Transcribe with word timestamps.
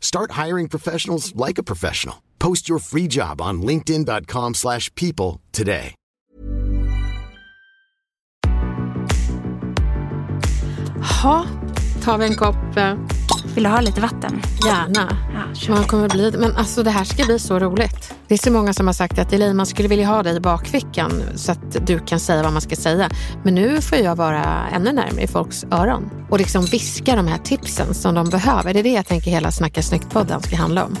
Start 0.00 0.30
hiring 0.30 0.68
professionals 0.68 1.34
like 1.36 1.58
a 1.58 1.62
professional. 1.62 2.22
Post 2.38 2.68
your 2.68 2.78
free 2.78 3.06
job 3.06 3.40
on 3.40 3.60
linkedin.com/people 3.60 4.54
slash 4.54 4.90
people 4.94 5.40
today. 5.52 5.94
Ha, 11.00 11.46
tar 12.00 12.18
vi 12.18 12.24
en 12.24 12.34
kopp? 12.36 12.56
Eh, 12.76 12.94
Vill 13.56 13.64
du 13.64 13.70
ha 13.70 13.80
lite 13.80 14.00
vatten? 14.00 14.42
Gärna. 14.66 15.16
Ja. 15.34 15.70
Man 15.74 15.84
kommer 15.84 16.08
bli, 16.08 16.32
men 16.38 16.56
alltså 16.56 16.82
det 16.82 16.90
här 16.90 17.04
ska 17.04 17.24
bli 17.24 17.38
så 17.38 17.58
roligt. 17.58 18.14
Det 18.28 18.34
är 18.34 18.38
så 18.38 18.50
många 18.50 18.72
som 18.72 18.86
har 18.86 18.94
sagt 18.94 19.18
att 19.18 19.32
Elaine, 19.32 19.56
man 19.56 19.66
skulle 19.66 19.88
vilja 19.88 20.06
ha 20.06 20.22
dig 20.22 20.36
i 20.36 20.40
bakfickan 20.40 21.22
så 21.34 21.52
att 21.52 21.86
du 21.86 21.98
kan 21.98 22.20
säga 22.20 22.42
vad 22.42 22.52
man 22.52 22.62
ska 22.62 22.76
säga. 22.76 23.10
Men 23.44 23.54
nu 23.54 23.80
får 23.80 23.98
jag 23.98 24.16
vara 24.16 24.68
ännu 24.74 24.92
närmare 24.92 25.22
i 25.22 25.26
folks 25.26 25.64
öron 25.70 26.10
och 26.30 26.38
liksom 26.38 26.64
viska 26.64 27.16
de 27.16 27.26
här 27.26 27.38
tipsen 27.38 27.94
som 27.94 28.14
de 28.14 28.30
behöver. 28.30 28.74
Det 28.74 28.78
är 28.78 28.82
det 28.82 28.92
jag 28.92 29.06
tänker 29.06 29.30
hela 29.30 29.50
Snacka 29.50 29.82
snyggt-podden 29.82 30.40
ska 30.40 30.56
handla 30.56 30.84
om. 30.84 30.96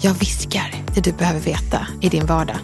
Jag 0.00 0.14
viskar 0.14 0.74
det 0.94 1.00
du 1.00 1.12
behöver 1.12 1.40
veta 1.40 1.86
i 2.00 2.08
din 2.08 2.26
vardag. 2.26 2.56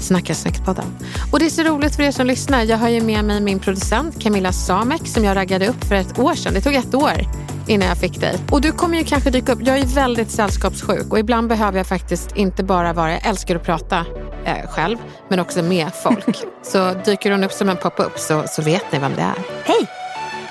Snacka 0.00 0.34
snyggt-podden. 0.34 0.86
Och 1.32 1.38
det 1.38 1.46
är 1.46 1.50
så 1.50 1.62
roligt 1.62 1.96
för 1.96 2.02
er 2.02 2.10
som 2.10 2.26
lyssnar. 2.26 2.62
Jag 2.62 2.78
har 2.78 2.88
ju 2.88 3.00
med 3.00 3.24
mig 3.24 3.40
min 3.40 3.58
producent 3.58 4.22
Camilla 4.22 4.52
Samek 4.52 5.06
som 5.06 5.24
jag 5.24 5.36
raggade 5.36 5.68
upp 5.68 5.84
för 5.84 5.94
ett 5.94 6.18
år 6.18 6.34
sedan. 6.34 6.54
Det 6.54 6.60
tog 6.60 6.74
ett 6.74 6.94
år 6.94 7.43
innan 7.66 7.88
jag 7.88 7.98
fick 7.98 8.20
dig. 8.20 8.38
Och 8.50 8.60
du 8.60 8.72
kommer 8.72 8.98
ju 8.98 9.04
kanske 9.04 9.30
dyka 9.30 9.52
upp. 9.52 9.58
Jag 9.62 9.78
är 9.78 9.86
väldigt 9.86 10.30
sällskapssjuk 10.30 11.12
och 11.12 11.18
ibland 11.18 11.48
behöver 11.48 11.78
jag 11.78 11.86
faktiskt 11.86 12.36
inte 12.36 12.64
bara 12.64 12.92
vara, 12.92 13.12
jag 13.12 13.26
älskar 13.26 13.56
att 13.56 13.64
prata 13.64 14.06
eh, 14.44 14.70
själv, 14.70 14.98
men 15.28 15.40
också 15.40 15.62
med 15.62 15.90
folk. 16.02 16.38
så 16.62 16.94
dyker 17.04 17.30
hon 17.30 17.44
upp 17.44 17.52
som 17.52 17.68
en 17.68 17.76
pop-up 17.76 18.18
så, 18.18 18.44
så 18.48 18.62
vet 18.62 18.92
ni 18.92 18.98
vem 18.98 19.12
det 19.14 19.22
är. 19.22 19.38
Hej! 19.64 19.86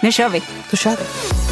Nu 0.02 0.12
kör 0.12 0.30
vi. 0.30 0.44
Då 0.72 0.78
kör 0.78 0.92
vi. 0.92 1.43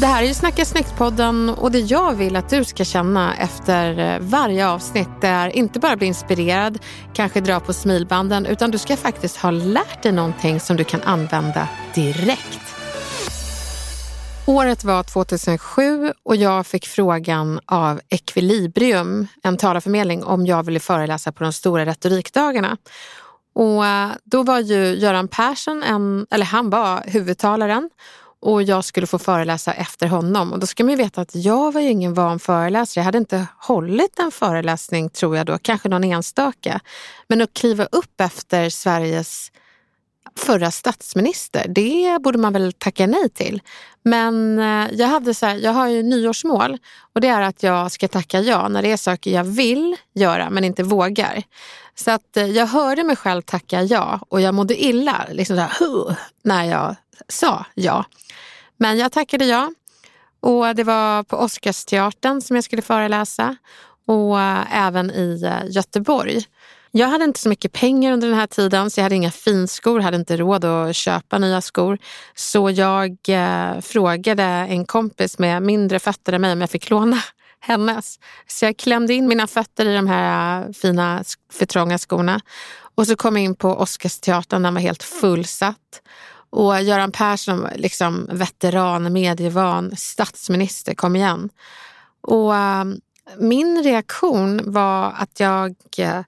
Det 0.00 0.06
här 0.06 0.22
är 0.22 0.26
ju 0.26 0.34
Snacka 0.34 0.64
snyggt-podden 0.64 1.50
och 1.50 1.70
det 1.70 1.78
jag 1.78 2.14
vill 2.14 2.36
att 2.36 2.48
du 2.48 2.64
ska 2.64 2.84
känna 2.84 3.36
efter 3.36 3.98
eh, 3.98 4.20
varje 4.20 4.68
avsnitt 4.68 5.24
är 5.24 5.56
inte 5.56 5.78
bara 5.80 5.96
bli 5.96 6.06
inspirerad, 6.06 6.78
kanske 7.14 7.40
dra 7.40 7.60
på 7.60 7.72
smilbanden, 7.72 8.46
utan 8.46 8.70
du 8.70 8.78
ska 8.78 8.96
faktiskt 8.96 9.36
ha 9.36 9.50
lärt 9.50 10.02
dig 10.02 10.12
någonting 10.12 10.60
som 10.60 10.76
du 10.76 10.84
kan 10.84 11.02
använda 11.02 11.68
direkt. 11.94 12.60
Året 14.46 14.84
var 14.84 15.02
2007 15.02 16.12
och 16.22 16.36
jag 16.36 16.66
fick 16.66 16.86
frågan 16.86 17.60
av 17.66 18.00
Equilibrium, 18.08 19.26
en 19.42 19.56
talarförmedling, 19.56 20.24
om 20.24 20.46
jag 20.46 20.62
ville 20.62 20.80
föreläsa 20.80 21.32
på 21.32 21.44
de 21.44 21.52
stora 21.52 21.86
retorikdagarna. 21.86 22.76
Och 23.54 23.86
eh, 23.86 24.10
då 24.24 24.42
var 24.42 24.58
ju 24.58 24.94
Göran 24.94 25.28
Persson, 25.28 25.82
en, 25.82 26.26
eller 26.30 26.44
han 26.46 26.70
var 26.70 27.02
huvudtalaren 27.06 27.90
och 28.40 28.62
jag 28.62 28.84
skulle 28.84 29.06
få 29.06 29.18
föreläsa 29.18 29.72
efter 29.72 30.06
honom. 30.06 30.52
Och 30.52 30.58
då 30.58 30.66
ska 30.66 30.84
man 30.84 30.90
ju 30.90 30.96
veta 30.96 31.20
att 31.20 31.34
jag 31.34 31.72
var 31.72 31.80
ju 31.80 31.88
ingen 31.88 32.14
van 32.14 32.38
föreläsare. 32.38 33.00
Jag 33.00 33.04
hade 33.04 33.18
inte 33.18 33.46
hållit 33.58 34.18
en 34.18 34.30
föreläsning 34.30 35.10
tror 35.10 35.36
jag 35.36 35.46
då, 35.46 35.58
kanske 35.58 35.88
någon 35.88 36.04
enstaka. 36.04 36.80
Men 37.28 37.40
att 37.40 37.54
kliva 37.54 37.84
upp 37.84 38.20
efter 38.20 38.70
Sveriges 38.70 39.52
förra 40.36 40.70
statsminister, 40.70 41.66
det 41.68 42.18
borde 42.22 42.38
man 42.38 42.52
väl 42.52 42.72
tacka 42.72 43.06
nej 43.06 43.28
till. 43.28 43.62
Men 44.02 44.58
eh, 44.58 44.88
jag, 44.92 45.08
hade 45.08 45.34
så 45.34 45.46
här, 45.46 45.54
jag 45.56 45.72
har 45.72 45.88
ju 45.88 46.02
nyårsmål 46.02 46.78
och 47.14 47.20
det 47.20 47.28
är 47.28 47.40
att 47.40 47.62
jag 47.62 47.92
ska 47.92 48.08
tacka 48.08 48.40
ja 48.40 48.68
när 48.68 48.82
det 48.82 48.92
är 48.92 48.96
saker 48.96 49.30
jag 49.30 49.44
vill 49.44 49.96
göra 50.14 50.50
men 50.50 50.64
inte 50.64 50.82
vågar. 50.82 51.42
Så 51.94 52.10
att 52.10 52.36
eh, 52.36 52.46
jag 52.46 52.66
hörde 52.66 53.04
mig 53.04 53.16
själv 53.16 53.42
tacka 53.42 53.82
ja 53.82 54.20
och 54.28 54.40
jag 54.40 54.54
mådde 54.54 54.84
illa 54.84 55.26
liksom 55.30 55.56
så 55.56 55.62
här, 55.62 56.16
när 56.42 56.64
jag 56.64 56.96
sa 57.28 57.64
ja. 57.74 58.04
Men 58.76 58.98
jag 58.98 59.12
tackade 59.12 59.44
ja 59.44 59.72
och 60.40 60.74
det 60.74 60.84
var 60.84 61.22
på 61.22 61.36
Oscarsteatern 61.36 62.40
som 62.40 62.56
jag 62.56 62.64
skulle 62.64 62.82
föreläsa 62.82 63.56
och 64.06 64.40
eh, 64.40 64.86
även 64.86 65.10
i 65.10 65.42
eh, 65.44 65.70
Göteborg. 65.70 66.44
Jag 66.90 67.08
hade 67.08 67.24
inte 67.24 67.40
så 67.40 67.48
mycket 67.48 67.72
pengar 67.72 68.12
under 68.12 68.28
den 68.28 68.36
här 68.36 68.46
tiden 68.46 68.90
så 68.90 69.00
jag 69.00 69.02
hade 69.02 69.14
inga 69.14 69.30
finskor, 69.30 70.00
hade 70.00 70.16
inte 70.16 70.36
råd 70.36 70.64
att 70.64 70.96
köpa 70.96 71.38
nya 71.38 71.60
skor. 71.60 71.98
Så 72.34 72.70
jag 72.70 73.16
eh, 73.28 73.80
frågade 73.80 74.42
en 74.42 74.84
kompis 74.84 75.38
med 75.38 75.62
mindre 75.62 75.98
fötter 75.98 76.32
än 76.32 76.40
mig 76.40 76.52
om 76.52 76.60
jag 76.60 76.70
fick 76.70 76.90
låna 76.90 77.22
hennes. 77.60 78.18
Så 78.46 78.64
jag 78.64 78.76
klämde 78.76 79.14
in 79.14 79.28
mina 79.28 79.46
fötter 79.46 79.86
i 79.86 79.94
de 79.94 80.06
här 80.06 80.60
eh, 80.66 80.72
fina 80.72 81.24
för 81.52 81.66
trånga 81.66 81.98
skorna. 81.98 82.40
Och 82.94 83.06
så 83.06 83.16
kom 83.16 83.36
jag 83.36 83.44
in 83.44 83.54
på 83.54 83.68
Oscarsteatern, 83.68 84.62
den 84.62 84.74
var 84.74 84.80
helt 84.80 85.02
fullsatt. 85.02 86.02
Och 86.50 86.82
Göran 86.82 87.12
Persson, 87.12 87.68
liksom 87.74 88.28
veteran, 88.32 89.12
medievan, 89.12 89.96
statsminister, 89.96 90.94
kom 90.94 91.16
igen. 91.16 91.50
Och 92.20 92.56
ehm, 92.56 93.00
min 93.38 93.82
reaktion 93.82 94.60
var 94.72 95.14
att 95.18 95.40
jag 95.40 95.74
eh, 95.98 96.20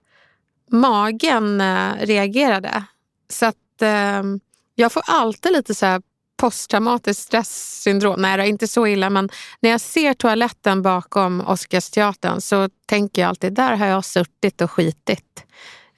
magen 0.71 1.61
eh, 1.61 1.93
reagerade. 2.01 2.85
Så 3.29 3.47
att 3.47 3.83
ehm, 3.83 4.41
jag 4.75 4.93
får 4.93 5.03
alltid 5.07 5.53
lite 5.53 5.75
så 5.75 5.87
här 5.87 6.03
posttraumatiskt 6.37 7.23
stresssyndrom. 7.23 8.21
Nej, 8.23 8.37
det 8.37 8.43
är 8.43 8.47
inte 8.47 8.69
så 8.69 8.87
illa, 8.87 9.11
men 9.11 9.29
när 9.61 9.71
jag 9.71 9.81
ser 9.81 10.15
toaletten 10.15 10.83
bakom 10.83 11.41
Oscarsteatern 11.41 12.41
så 12.41 12.69
tänker 12.87 13.23
jag 13.23 13.29
alltid, 13.29 13.53
där 13.53 13.77
har 13.77 13.87
jag 13.87 14.05
suttit 14.05 14.61
och 14.61 14.71
skitit 14.71 15.45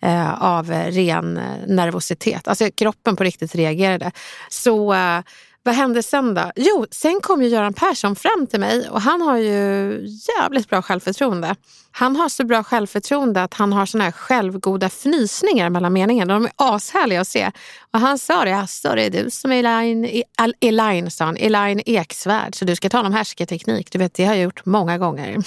eh, 0.03 0.43
av 0.43 0.71
ren 0.71 1.37
eh, 1.37 1.67
nervositet. 1.67 2.49
Alltså 2.49 2.71
kroppen 2.71 3.17
på 3.17 3.25
riktigt 3.25 3.55
reagerade. 3.55 4.11
Så 4.49 4.95
eh, 4.95 5.21
vad 5.65 5.75
hände 5.75 6.03
sen 6.03 6.35
då? 6.35 6.53
Jo, 6.57 6.87
sen 6.91 7.21
kom 7.21 7.43
ju 7.43 7.49
Göran 7.49 7.75
Persson 7.75 8.17
fram 8.17 8.47
till 8.47 8.61
mig 8.61 8.89
och 8.89 9.01
han 9.01 9.23
har 9.23 9.37
ju 9.37 9.99
jävligt 10.39 10.69
bra 10.69 10.83
självförtroende. 10.83 11.57
Han 11.91 12.17
har 12.17 12.29
så 12.29 12.45
bra 12.45 12.63
självförtroende 12.65 13.43
att 13.43 13.55
han 13.55 13.73
har 13.73 13.87
såna 13.87 14.05
här 14.05 14.11
självgoda 14.13 14.87
fnysningar 14.87 15.71
mellan 15.71 15.93
meningarna. 15.93 16.35
De 16.35 16.45
är 16.45 16.53
ashärliga 16.57 17.21
att 17.21 17.29
se. 17.29 17.51
Och 17.93 18.01
han 18.01 18.19
sa 18.19 18.45
det, 18.45 18.51
jaså 18.51 18.95
det 18.95 19.03
är 19.03 19.11
du 19.11 19.31
som 19.31 19.53
är 19.53 19.59
Elaine, 19.59 20.23
Elaine, 20.61 21.11
sa 21.11 21.25
han, 21.25 21.37
Elaine 21.37 21.83
Eksvärd, 21.87 22.55
så 22.55 22.65
du 22.65 22.77
ska 22.77 22.89
ta 22.89 23.03
någon 23.03 23.13
härskarteknik. 23.13 23.93
Du 23.93 23.99
vet, 23.99 24.15
det 24.15 24.25
har 24.25 24.35
jag 24.35 24.43
gjort 24.43 24.65
många 24.65 24.99
gånger. 24.99 25.39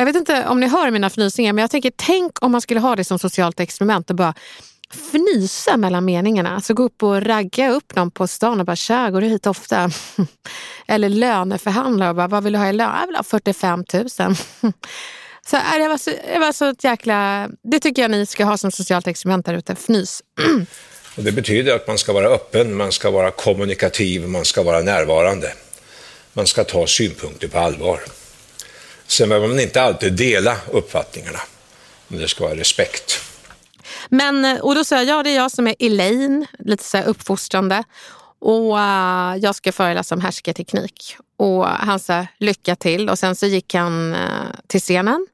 Jag 0.00 0.06
vet 0.06 0.16
inte 0.16 0.46
om 0.46 0.60
ni 0.60 0.68
hör 0.68 0.90
mina 0.90 1.06
fnysningar, 1.06 1.52
men 1.52 1.62
jag 1.62 1.70
tänker 1.70 1.92
tänk 1.96 2.42
om 2.42 2.52
man 2.52 2.60
skulle 2.60 2.80
ha 2.80 2.96
det 2.96 3.04
som 3.04 3.18
socialt 3.18 3.60
experiment 3.60 4.10
och 4.10 4.16
bara 4.16 4.34
fnysa 5.10 5.76
mellan 5.76 6.04
meningarna. 6.04 6.54
Alltså 6.54 6.74
gå 6.74 6.82
upp 6.82 7.02
och 7.02 7.22
ragga 7.22 7.70
upp 7.70 7.96
någon 7.96 8.10
på 8.10 8.26
stan 8.26 8.60
och 8.60 8.66
bara 8.66 8.76
tja, 8.76 9.10
går 9.10 9.20
du 9.20 9.26
hit 9.26 9.46
ofta? 9.46 9.90
Eller 10.88 11.08
löneförhandla 11.08 12.08
och 12.08 12.16
bara, 12.16 12.28
vad 12.28 12.44
vill 12.44 12.52
du 12.52 12.58
ha 12.58 12.68
i 12.68 12.72
lön? 12.72 12.90
Jag 13.00 13.06
vill 13.06 13.16
ha 13.16 13.22
45 13.22 13.84
000. 13.92 14.08
Så 15.46 15.56
äh, 15.56 15.62
det 15.78 15.88
var 15.88 15.98
så, 15.98 16.10
det 16.32 16.38
var 16.38 16.52
så 16.52 16.64
ett 16.64 16.84
jäkla... 16.84 17.48
Det 17.62 17.80
tycker 17.80 18.02
jag 18.02 18.10
ni 18.10 18.26
ska 18.26 18.44
ha 18.44 18.56
som 18.56 18.70
socialt 18.70 19.06
experiment 19.06 19.46
där 19.46 19.54
ute. 19.54 19.72
Fnys. 19.72 20.22
Och 21.16 21.22
det 21.22 21.32
betyder 21.32 21.74
att 21.74 21.86
man 21.86 21.98
ska 21.98 22.12
vara 22.12 22.26
öppen, 22.26 22.74
man 22.74 22.92
ska 22.92 23.10
vara 23.10 23.30
kommunikativ, 23.30 24.28
man 24.28 24.44
ska 24.44 24.62
vara 24.62 24.80
närvarande. 24.80 25.52
Man 26.32 26.46
ska 26.46 26.64
ta 26.64 26.86
synpunkter 26.86 27.48
på 27.48 27.58
allvar. 27.58 28.00
Sen 29.10 29.28
behöver 29.28 29.48
man 29.48 29.60
inte 29.60 29.82
alltid 29.82 30.12
dela 30.12 30.56
uppfattningarna, 30.72 31.38
men 32.08 32.20
det 32.20 32.28
ska 32.28 32.44
vara 32.44 32.56
respekt. 32.56 33.20
Men, 34.08 34.44
eh, 34.44 34.60
och 34.60 34.74
då 34.74 34.84
sa 34.84 34.96
jag, 34.96 35.04
ja 35.04 35.22
det 35.22 35.30
är 35.30 35.36
jag 35.36 35.50
som 35.50 35.66
är 35.66 35.74
Elaine, 35.78 36.46
lite 36.58 36.84
så 36.84 36.96
här 36.96 37.04
uppfostrande. 37.04 37.84
Och 38.38 38.76
uh, 38.76 39.36
jag 39.36 39.54
ska 39.54 39.72
föreläsa 39.72 40.14
om 40.14 40.20
härskarteknik. 40.20 41.16
Och 41.36 41.66
han 41.66 42.00
sa 42.00 42.26
lycka 42.38 42.76
till 42.76 43.08
och 43.08 43.18
sen 43.18 43.36
så 43.36 43.46
gick 43.46 43.74
han 43.74 44.14
uh, 44.14 44.20
till 44.66 44.80
scenen. 44.80 45.26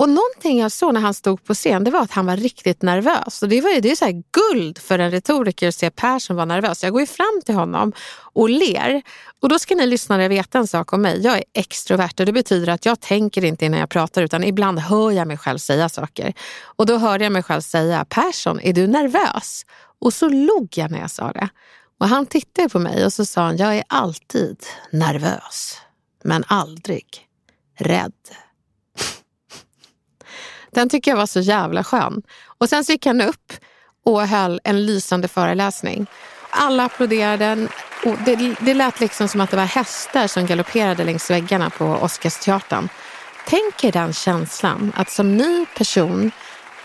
Och 0.00 0.08
någonting 0.08 0.58
jag 0.58 0.72
såg 0.72 0.94
när 0.94 1.00
han 1.00 1.14
stod 1.14 1.44
på 1.44 1.54
scen, 1.54 1.84
det 1.84 1.90
var 1.90 2.00
att 2.02 2.10
han 2.10 2.26
var 2.26 2.36
riktigt 2.36 2.82
nervös. 2.82 3.42
Och 3.42 3.48
det, 3.48 3.60
var 3.60 3.70
ju, 3.70 3.80
det 3.80 3.90
är 3.90 3.96
så 3.96 4.04
här 4.04 4.22
guld 4.32 4.78
för 4.78 4.98
en 4.98 5.10
retoriker 5.10 5.68
att 5.68 5.74
se 5.74 5.90
Persson 5.90 6.36
vara 6.36 6.46
nervös. 6.46 6.82
Jag 6.82 6.92
går 6.92 7.00
ju 7.00 7.06
fram 7.06 7.40
till 7.46 7.54
honom 7.54 7.92
och 8.32 8.50
ler. 8.50 9.02
Och 9.42 9.48
då 9.48 9.58
ska 9.58 9.74
ni 9.74 9.86
lyssnare 9.86 10.28
veta 10.28 10.58
en 10.58 10.66
sak 10.66 10.92
om 10.92 11.02
mig. 11.02 11.20
Jag 11.22 11.36
är 11.36 11.44
extrovert 11.54 12.20
och 12.20 12.26
det 12.26 12.32
betyder 12.32 12.72
att 12.72 12.86
jag 12.86 13.00
tänker 13.00 13.44
inte 13.44 13.66
innan 13.66 13.80
jag 13.80 13.88
pratar 13.88 14.22
utan 14.22 14.44
ibland 14.44 14.78
hör 14.78 15.10
jag 15.10 15.28
mig 15.28 15.36
själv 15.36 15.58
säga 15.58 15.88
saker. 15.88 16.34
Och 16.62 16.86
då 16.86 16.96
hörde 16.96 17.24
jag 17.24 17.32
mig 17.32 17.42
själv 17.42 17.60
säga, 17.60 18.04
Persson, 18.08 18.60
är 18.60 18.72
du 18.72 18.86
nervös? 18.86 19.66
Och 20.00 20.14
så 20.14 20.28
log 20.28 20.68
jag 20.74 20.90
när 20.90 21.00
jag 21.00 21.10
sa 21.10 21.32
det. 21.32 21.48
Och 22.00 22.08
han 22.08 22.26
tittade 22.26 22.68
på 22.68 22.78
mig 22.78 23.04
och 23.04 23.12
så 23.12 23.24
sa 23.24 23.42
han, 23.42 23.56
jag 23.56 23.76
är 23.76 23.84
alltid 23.88 24.56
nervös, 24.90 25.78
men 26.24 26.44
aldrig 26.46 27.06
rädd. 27.78 28.12
Den 30.78 30.88
tycker 30.88 31.10
jag 31.10 31.16
var 31.16 31.26
så 31.26 31.40
jävla 31.40 31.84
skön. 31.84 32.22
Och 32.58 32.68
sen 32.68 32.84
så 32.84 32.92
gick 32.92 33.06
han 33.06 33.20
upp 33.20 33.52
och 34.04 34.28
höll 34.28 34.60
en 34.64 34.86
lysande 34.86 35.28
föreläsning. 35.28 36.06
Alla 36.50 36.84
applåderade. 36.84 37.68
Och 38.04 38.14
det, 38.24 38.54
det 38.60 38.74
lät 38.74 39.00
liksom 39.00 39.28
som 39.28 39.40
att 39.40 39.50
det 39.50 39.56
var 39.56 39.64
hästar 39.64 40.26
som 40.26 40.46
galopperade 40.46 41.04
längs 41.04 41.30
väggarna 41.30 41.70
på 41.70 41.84
Oscarsteatern. 41.84 42.88
Tänk 43.46 43.84
er 43.84 43.92
den 43.92 44.12
känslan 44.12 44.92
att 44.96 45.10
som 45.10 45.36
ny 45.36 45.66
person 45.66 46.30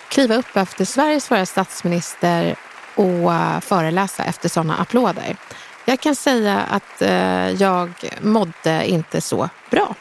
kliva 0.07 0.35
upp 0.35 0.57
efter 0.57 0.85
Sveriges 0.85 1.27
förra 1.27 1.45
statsminister 1.45 2.55
och 2.95 3.33
eh, 3.33 3.59
föreläsa 3.59 4.23
efter 4.23 4.49
sådana 4.49 4.77
applåder. 4.77 5.37
Jag 5.85 5.99
kan 5.99 6.15
säga 6.15 6.59
att 6.59 7.01
eh, 7.01 7.49
jag 7.49 7.93
mådde 8.21 8.87
inte 8.87 9.21
så 9.21 9.49
bra. 9.69 9.95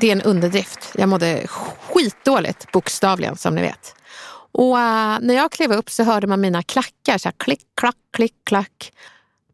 Det 0.00 0.08
är 0.08 0.12
en 0.12 0.22
underdrift. 0.22 0.92
Jag 0.94 1.08
mådde 1.08 1.46
skitdåligt, 1.48 2.72
bokstavligen 2.72 3.36
som 3.36 3.54
ni 3.54 3.62
vet. 3.62 3.94
Och 4.52 4.74
uh, 4.74 5.18
när 5.20 5.34
jag 5.34 5.52
klev 5.52 5.72
upp 5.72 5.90
så 5.90 6.04
hörde 6.04 6.26
man 6.26 6.40
mina 6.40 6.62
klackar, 6.62 7.18
så 7.18 7.28
här, 7.28 7.34
klick, 7.36 7.66
klack, 7.74 7.96
klick, 8.12 8.34
klack. 8.44 8.92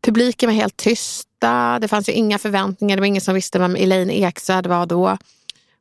Publiken 0.00 0.48
var 0.48 0.54
helt 0.54 0.76
tysta. 0.76 1.78
Det 1.78 1.88
fanns 1.88 2.08
ju 2.08 2.12
inga 2.12 2.38
förväntningar. 2.38 2.96
Det 2.96 3.00
var 3.00 3.06
ingen 3.06 3.20
som 3.20 3.34
visste 3.34 3.58
vem 3.58 3.76
Elaine 3.76 4.10
Eksvärd 4.10 4.66
var 4.66 4.86
då. 4.86 5.18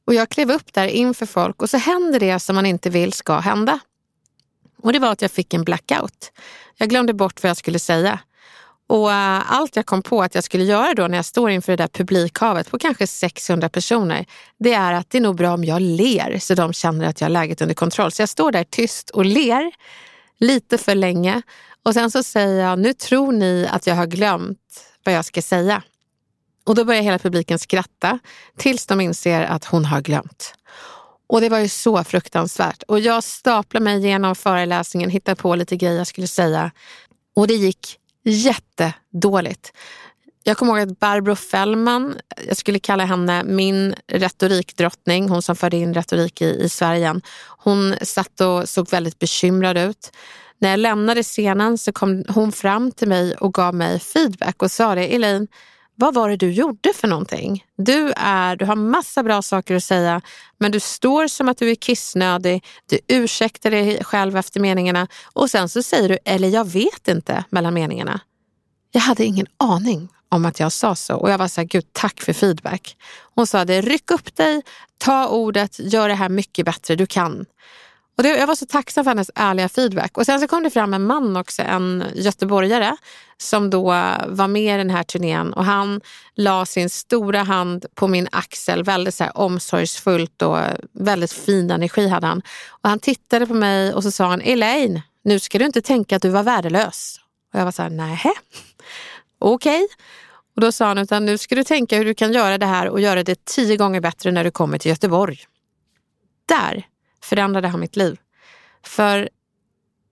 Och 0.05 0.13
jag 0.13 0.29
klev 0.29 0.51
upp 0.51 0.73
där 0.73 0.87
inför 0.87 1.25
folk 1.25 1.61
och 1.61 1.69
så 1.69 1.77
händer 1.77 2.19
det 2.19 2.39
som 2.39 2.55
man 2.55 2.65
inte 2.65 2.89
vill 2.89 3.13
ska 3.13 3.39
hända. 3.39 3.79
Och 4.81 4.93
det 4.93 4.99
var 4.99 5.11
att 5.11 5.21
jag 5.21 5.31
fick 5.31 5.53
en 5.53 5.63
blackout. 5.63 6.31
Jag 6.77 6.89
glömde 6.89 7.13
bort 7.13 7.43
vad 7.43 7.49
jag 7.49 7.57
skulle 7.57 7.79
säga. 7.79 8.19
Och 8.89 9.07
uh, 9.07 9.51
allt 9.53 9.75
jag 9.75 9.85
kom 9.85 10.01
på 10.01 10.21
att 10.21 10.35
jag 10.35 10.43
skulle 10.43 10.63
göra 10.63 10.93
då 10.93 11.07
när 11.07 11.17
jag 11.17 11.25
står 11.25 11.49
inför 11.49 11.71
det 11.71 11.83
där 11.83 11.87
publikhavet 11.87 12.71
på 12.71 12.79
kanske 12.79 13.07
600 13.07 13.69
personer, 13.69 14.25
det 14.59 14.73
är 14.73 14.93
att 14.93 15.09
det 15.09 15.17
är 15.17 15.21
nog 15.21 15.35
bra 15.35 15.53
om 15.53 15.63
jag 15.63 15.81
ler 15.81 16.39
så 16.39 16.55
de 16.55 16.73
känner 16.73 17.07
att 17.07 17.21
jag 17.21 17.25
har 17.25 17.31
läget 17.31 17.61
under 17.61 17.75
kontroll. 17.75 18.11
Så 18.11 18.21
jag 18.21 18.29
står 18.29 18.51
där 18.51 18.63
tyst 18.63 19.09
och 19.09 19.25
ler 19.25 19.71
lite 20.39 20.77
för 20.77 20.95
länge 20.95 21.41
och 21.83 21.93
sen 21.93 22.11
så 22.11 22.23
säger 22.23 22.63
jag, 22.63 22.79
nu 22.79 22.93
tror 22.93 23.31
ni 23.31 23.67
att 23.71 23.87
jag 23.87 23.95
har 23.95 24.05
glömt 24.05 24.83
vad 25.03 25.15
jag 25.15 25.25
ska 25.25 25.41
säga. 25.41 25.83
Och 26.65 26.75
då 26.75 26.85
börjar 26.85 27.01
hela 27.01 27.19
publiken 27.19 27.59
skratta 27.59 28.19
tills 28.57 28.85
de 28.85 29.01
inser 29.01 29.41
att 29.41 29.65
hon 29.65 29.85
har 29.85 30.01
glömt. 30.01 30.53
Och 31.27 31.41
det 31.41 31.49
var 31.49 31.59
ju 31.59 31.69
så 31.69 32.03
fruktansvärt. 32.03 32.83
Och 32.83 32.99
jag 32.99 33.23
staplade 33.23 33.83
mig 33.83 34.01
genom 34.01 34.35
föreläsningen, 34.35 35.09
hittade 35.09 35.35
på 35.35 35.55
lite 35.55 35.75
grejer 35.75 35.97
jag 35.97 36.07
skulle 36.07 36.27
säga. 36.27 36.71
Och 37.35 37.47
det 37.47 37.53
gick 37.53 37.98
jättedåligt. 38.23 39.71
Jag 40.43 40.57
kommer 40.57 40.79
ihåg 40.79 40.91
att 40.91 40.99
Barbro 40.99 41.35
Fellman, 41.35 42.15
jag 42.47 42.57
skulle 42.57 42.79
kalla 42.79 43.05
henne 43.05 43.43
min 43.43 43.95
retorikdrottning, 44.07 45.29
hon 45.29 45.41
som 45.41 45.55
förde 45.55 45.77
in 45.77 45.93
retorik 45.93 46.41
i, 46.41 46.45
i 46.45 46.69
Sverige. 46.69 47.21
Hon 47.47 47.95
satt 48.01 48.41
och 48.41 48.69
såg 48.69 48.89
väldigt 48.89 49.19
bekymrad 49.19 49.77
ut. 49.77 50.11
När 50.61 50.69
jag 50.69 50.79
lämnade 50.79 51.23
scenen 51.23 51.77
så 51.77 51.91
kom 51.91 52.23
hon 52.29 52.51
fram 52.51 52.91
till 52.91 53.07
mig 53.07 53.35
och 53.35 53.53
gav 53.53 53.75
mig 53.75 53.99
feedback 53.99 54.63
och 54.63 54.71
sa 54.71 54.95
det, 54.95 55.15
Elaine, 55.15 55.47
vad 55.99 56.13
var 56.13 56.29
det 56.29 56.35
du 56.37 56.51
gjorde 56.51 56.93
för 56.93 57.07
någonting? 57.07 57.65
Du, 57.77 58.13
är, 58.15 58.55
du 58.55 58.65
har 58.65 58.75
massa 58.75 59.23
bra 59.23 59.41
saker 59.41 59.75
att 59.75 59.83
säga, 59.83 60.21
men 60.57 60.71
du 60.71 60.79
står 60.79 61.27
som 61.27 61.49
att 61.49 61.57
du 61.57 61.71
är 61.71 61.75
kissnödig, 61.75 62.65
du 62.89 62.99
ursäktar 63.07 63.71
dig 63.71 64.03
själv 64.03 64.37
efter 64.37 64.59
meningarna 64.59 65.07
och 65.33 65.49
sen 65.49 65.69
så 65.69 65.83
säger 65.83 66.09
du, 66.09 66.17
eller 66.25 66.47
jag 66.47 66.67
vet 66.67 67.07
inte, 67.07 67.43
mellan 67.49 67.73
meningarna. 67.73 68.19
Jag 68.91 69.01
hade 69.01 69.25
ingen 69.25 69.47
aning 69.57 70.09
om 70.29 70.45
att 70.45 70.59
jag 70.59 70.71
sa 70.71 70.95
så 70.95 71.15
och 71.15 71.31
jag 71.31 71.37
var 71.37 71.47
så 71.47 71.61
här, 71.61 71.67
gud 71.67 71.85
tack 71.91 72.21
för 72.21 72.33
feedback. 72.33 72.97
Hon 73.35 73.47
sa 73.47 73.65
det, 73.65 73.81
ryck 73.81 74.11
upp 74.11 74.35
dig, 74.35 74.61
ta 74.97 75.27
ordet, 75.27 75.79
gör 75.79 76.09
det 76.09 76.15
här 76.15 76.29
mycket 76.29 76.65
bättre, 76.65 76.95
du 76.95 77.05
kan. 77.05 77.45
Och 78.19 78.23
det, 78.23 78.37
jag 78.37 78.47
var 78.47 78.55
så 78.55 78.65
tacksam 78.65 79.03
för 79.03 79.11
hennes 79.11 79.31
ärliga 79.35 79.69
feedback. 79.69 80.17
Och 80.17 80.25
sen 80.25 80.39
så 80.39 80.47
kom 80.47 80.63
det 80.63 80.69
fram 80.69 80.93
en 80.93 81.05
man 81.05 81.37
också, 81.37 81.61
en 81.61 82.03
göteborgare 82.15 82.97
som 83.37 83.69
då 83.69 83.83
var 84.27 84.47
med 84.47 84.75
i 84.75 84.77
den 84.77 84.89
här 84.89 85.03
turnén 85.03 85.53
och 85.53 85.65
han 85.65 86.01
la 86.35 86.65
sin 86.65 86.89
stora 86.89 87.43
hand 87.43 87.85
på 87.95 88.07
min 88.07 88.27
axel 88.31 88.83
väldigt 88.83 89.15
så 89.15 89.23
här 89.23 89.37
omsorgsfullt 89.37 90.41
och 90.41 90.57
väldigt 90.93 91.31
fin 91.31 91.71
energi 91.71 92.07
hade 92.07 92.27
han. 92.27 92.41
Och 92.69 92.89
han 92.89 92.99
tittade 92.99 93.47
på 93.47 93.53
mig 93.53 93.93
och 93.93 94.03
så 94.03 94.11
sa 94.11 94.27
han, 94.27 94.41
Elaine, 94.41 95.01
nu 95.23 95.39
ska 95.39 95.57
du 95.57 95.65
inte 95.65 95.81
tänka 95.81 96.15
att 96.15 96.21
du 96.21 96.29
var 96.29 96.43
värdelös. 96.43 97.19
Och 97.53 97.59
jag 97.59 97.65
var 97.65 97.71
så 97.71 97.81
här, 97.81 97.89
nej, 97.89 98.21
okej. 99.39 99.83
Okay. 99.83 99.87
Och 100.55 100.61
då 100.61 100.71
sa 100.71 100.85
han, 100.85 100.97
utan 100.97 101.25
nu 101.25 101.37
ska 101.37 101.55
du 101.55 101.63
tänka 101.63 101.97
hur 101.97 102.05
du 102.05 102.13
kan 102.13 102.33
göra 102.33 102.57
det 102.57 102.65
här 102.65 102.89
och 102.89 103.01
göra 103.01 103.23
det 103.23 103.45
tio 103.45 103.77
gånger 103.77 104.01
bättre 104.01 104.31
när 104.31 104.43
du 104.43 104.51
kommer 104.51 104.77
till 104.77 104.89
Göteborg. 104.89 105.39
Där 106.45 106.85
förändrade 107.21 107.67
han 107.67 107.79
mitt 107.79 107.95
liv. 107.95 108.17
För 108.83 109.29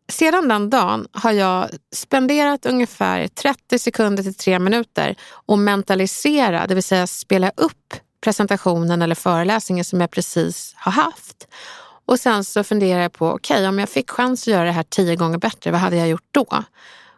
sedan 0.09 0.47
den 0.47 0.69
dagen 0.69 1.07
har 1.11 1.31
jag 1.31 1.69
spenderat 1.95 2.65
ungefär 2.65 3.27
30 3.27 3.79
sekunder 3.79 4.23
till 4.23 4.35
3 4.35 4.59
minuter 4.59 5.15
och 5.29 5.59
mentalisera, 5.59 6.67
det 6.67 6.73
vill 6.73 6.83
säga 6.83 7.07
spela 7.07 7.51
upp 7.55 7.95
presentationen 8.21 9.01
eller 9.01 9.15
föreläsningen 9.15 9.85
som 9.85 10.01
jag 10.01 10.11
precis 10.11 10.73
har 10.77 10.91
haft. 10.91 11.47
Och 12.05 12.19
sen 12.19 12.43
så 12.43 12.63
funderar 12.63 13.01
jag 13.01 13.13
på, 13.13 13.27
okej 13.27 13.55
okay, 13.55 13.67
om 13.67 13.79
jag 13.79 13.89
fick 13.89 14.11
chans 14.11 14.43
att 14.43 14.47
göra 14.47 14.63
det 14.63 14.71
här 14.71 14.83
tio 14.83 15.15
gånger 15.15 15.37
bättre, 15.37 15.71
vad 15.71 15.79
hade 15.79 15.95
jag 15.95 16.07
gjort 16.07 16.27
då? 16.31 16.63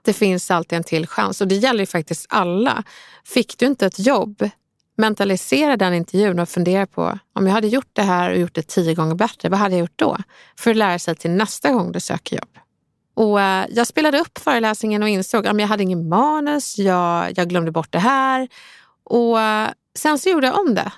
Det 0.01 0.13
finns 0.13 0.51
alltid 0.51 0.77
en 0.77 0.83
till 0.83 1.07
chans 1.07 1.41
och 1.41 1.47
det 1.47 1.55
gäller 1.55 1.79
ju 1.79 1.85
faktiskt 1.85 2.25
alla. 2.29 2.83
Fick 3.25 3.57
du 3.57 3.65
inte 3.65 3.85
ett 3.85 3.99
jobb, 3.99 4.49
mentalisera 4.99 5.77
den 5.77 5.93
intervjun 5.93 6.39
och 6.39 6.49
fundera 6.49 6.85
på 6.85 7.19
om 7.33 7.47
jag 7.47 7.53
hade 7.53 7.67
gjort 7.67 7.89
det 7.93 8.01
här 8.01 8.31
och 8.31 8.37
gjort 8.37 8.55
det 8.55 8.67
tio 8.67 8.93
gånger 8.93 9.15
bättre, 9.15 9.49
vad 9.49 9.59
hade 9.59 9.75
jag 9.75 9.79
gjort 9.79 9.99
då? 9.99 10.17
För 10.57 10.71
att 10.71 10.77
lära 10.77 10.99
sig 10.99 11.15
till 11.15 11.31
nästa 11.31 11.71
gång 11.71 11.91
du 11.91 11.99
söker 11.99 12.35
jobb. 12.35 12.57
Och 13.13 13.41
eh, 13.41 13.65
jag 13.69 13.87
spelade 13.87 14.19
upp 14.19 14.37
föreläsningen 14.37 15.03
och 15.03 15.09
insåg 15.09 15.47
att 15.47 15.59
jag 15.59 15.67
hade 15.67 15.83
ingen 15.83 16.09
manus, 16.09 16.77
jag, 16.77 17.37
jag 17.37 17.49
glömde 17.49 17.71
bort 17.71 17.91
det 17.91 17.99
här. 17.99 18.47
Och 19.03 19.41
eh, 19.41 19.69
sen 19.95 20.19
så 20.19 20.29
gjorde 20.29 20.47
jag 20.47 20.59
om 20.59 20.75
det. 20.75 20.91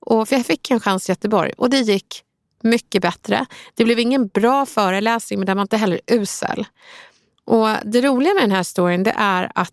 Och 0.00 0.28
för 0.28 0.36
jag 0.36 0.46
fick 0.46 0.70
en 0.70 0.80
chans 0.80 1.08
i 1.08 1.12
Göteborg 1.12 1.52
och 1.56 1.70
det 1.70 1.80
gick 1.80 2.22
mycket 2.62 3.02
bättre. 3.02 3.46
Det 3.74 3.84
blev 3.84 3.98
ingen 3.98 4.28
bra 4.28 4.66
föreläsning 4.66 5.38
men 5.38 5.46
den 5.46 5.56
var 5.56 5.62
inte 5.62 5.76
heller 5.76 6.00
usel. 6.06 6.66
Och 7.44 7.68
det 7.84 8.00
roliga 8.00 8.34
med 8.34 8.42
den 8.42 8.50
här 8.50 8.62
storyn 8.62 9.02
det 9.02 9.14
är 9.16 9.50
att 9.54 9.72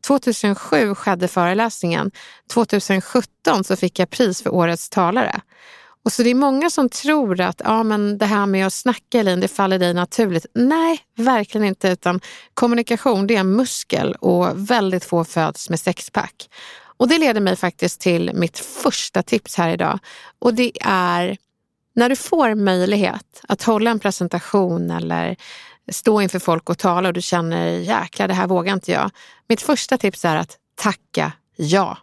2007 0.00 0.88
eh, 0.88 0.94
skedde 0.94 1.28
föreläsningen. 1.28 2.10
2017 2.52 3.64
så 3.64 3.76
fick 3.76 3.98
jag 3.98 4.10
pris 4.10 4.42
för 4.42 4.54
årets 4.54 4.90
talare. 4.90 5.40
Och 6.04 6.12
så 6.12 6.22
det 6.22 6.30
är 6.30 6.34
många 6.34 6.70
som 6.70 6.88
tror 6.88 7.40
att 7.40 7.60
ja, 7.64 7.82
men 7.82 8.18
det 8.18 8.26
här 8.26 8.46
med 8.46 8.66
att 8.66 8.72
snacka 8.72 9.18
Elin, 9.18 9.40
det 9.40 9.48
faller 9.48 9.78
dig 9.78 9.94
naturligt. 9.94 10.46
Nej, 10.54 10.98
verkligen 11.16 11.66
inte. 11.66 11.88
Utan 11.88 12.20
kommunikation 12.54 13.26
det 13.26 13.36
är 13.36 13.40
en 13.40 13.56
muskel 13.56 14.14
och 14.14 14.70
väldigt 14.70 15.04
få 15.04 15.24
föds 15.24 15.70
med 15.70 15.80
sexpack. 15.80 16.48
Och 16.96 17.08
det 17.08 17.18
leder 17.18 17.40
mig 17.40 17.56
faktiskt 17.56 18.00
till 18.00 18.30
mitt 18.34 18.58
första 18.58 19.22
tips 19.22 19.56
här 19.56 19.68
idag. 19.72 19.98
Och 20.38 20.54
det 20.54 20.72
är 20.80 21.36
när 21.94 22.08
du 22.08 22.16
får 22.16 22.54
möjlighet 22.54 23.42
att 23.48 23.62
hålla 23.62 23.90
en 23.90 24.00
presentation 24.00 24.90
eller 24.90 25.36
stå 25.92 26.20
inför 26.20 26.38
folk 26.38 26.70
och 26.70 26.78
tala 26.78 27.08
och 27.08 27.14
du 27.14 27.22
känner 27.22 27.66
jäklar 27.66 28.28
det 28.28 28.34
här 28.34 28.46
vågar 28.46 28.72
inte 28.72 28.92
jag. 28.92 29.10
Mitt 29.48 29.62
första 29.62 29.98
tips 29.98 30.24
är 30.24 30.36
att 30.36 30.56
tacka 30.74 31.32
ja. 31.56 31.98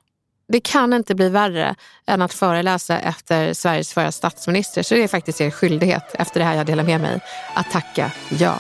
Det 0.49 0.59
kan 0.59 0.93
inte 0.93 1.15
bli 1.15 1.29
värre 1.29 1.75
än 2.07 2.21
att 2.21 2.33
föreläsa 2.33 2.99
efter 2.99 3.53
Sveriges 3.53 3.93
förra 3.93 4.11
statsminister 4.11 4.83
så 4.83 4.95
det 4.95 5.03
är 5.03 5.07
faktiskt 5.07 5.41
er 5.41 5.51
skyldighet 5.51 6.03
efter 6.13 6.39
det 6.39 6.45
här 6.45 6.55
jag 6.55 6.65
delar 6.65 6.83
med 6.83 7.01
mig 7.01 7.19
att 7.53 7.71
tacka 7.71 8.11
ja. 8.39 8.59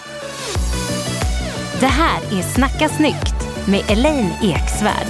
Det 1.79 1.87
här 1.87 2.21
är 2.37 2.41
Snacka 2.41 2.89
snyggt 2.89 3.67
med 3.67 3.91
Elaine 3.91 4.33
Eksvärd. 4.41 5.07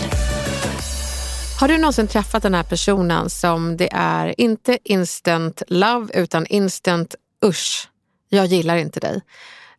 Har 1.59 1.67
du 1.67 1.77
någonsin 1.77 2.07
träffat 2.07 2.43
den 2.43 2.53
här 2.53 2.63
personen 2.63 3.29
som 3.29 3.77
det 3.77 3.89
är 3.93 4.41
inte 4.41 4.77
instant 4.83 5.63
love 5.67 6.13
utan 6.13 6.45
instant 6.45 7.15
usch, 7.45 7.89
jag 8.29 8.45
gillar 8.45 8.77
inte 8.77 8.99
dig. 8.99 9.21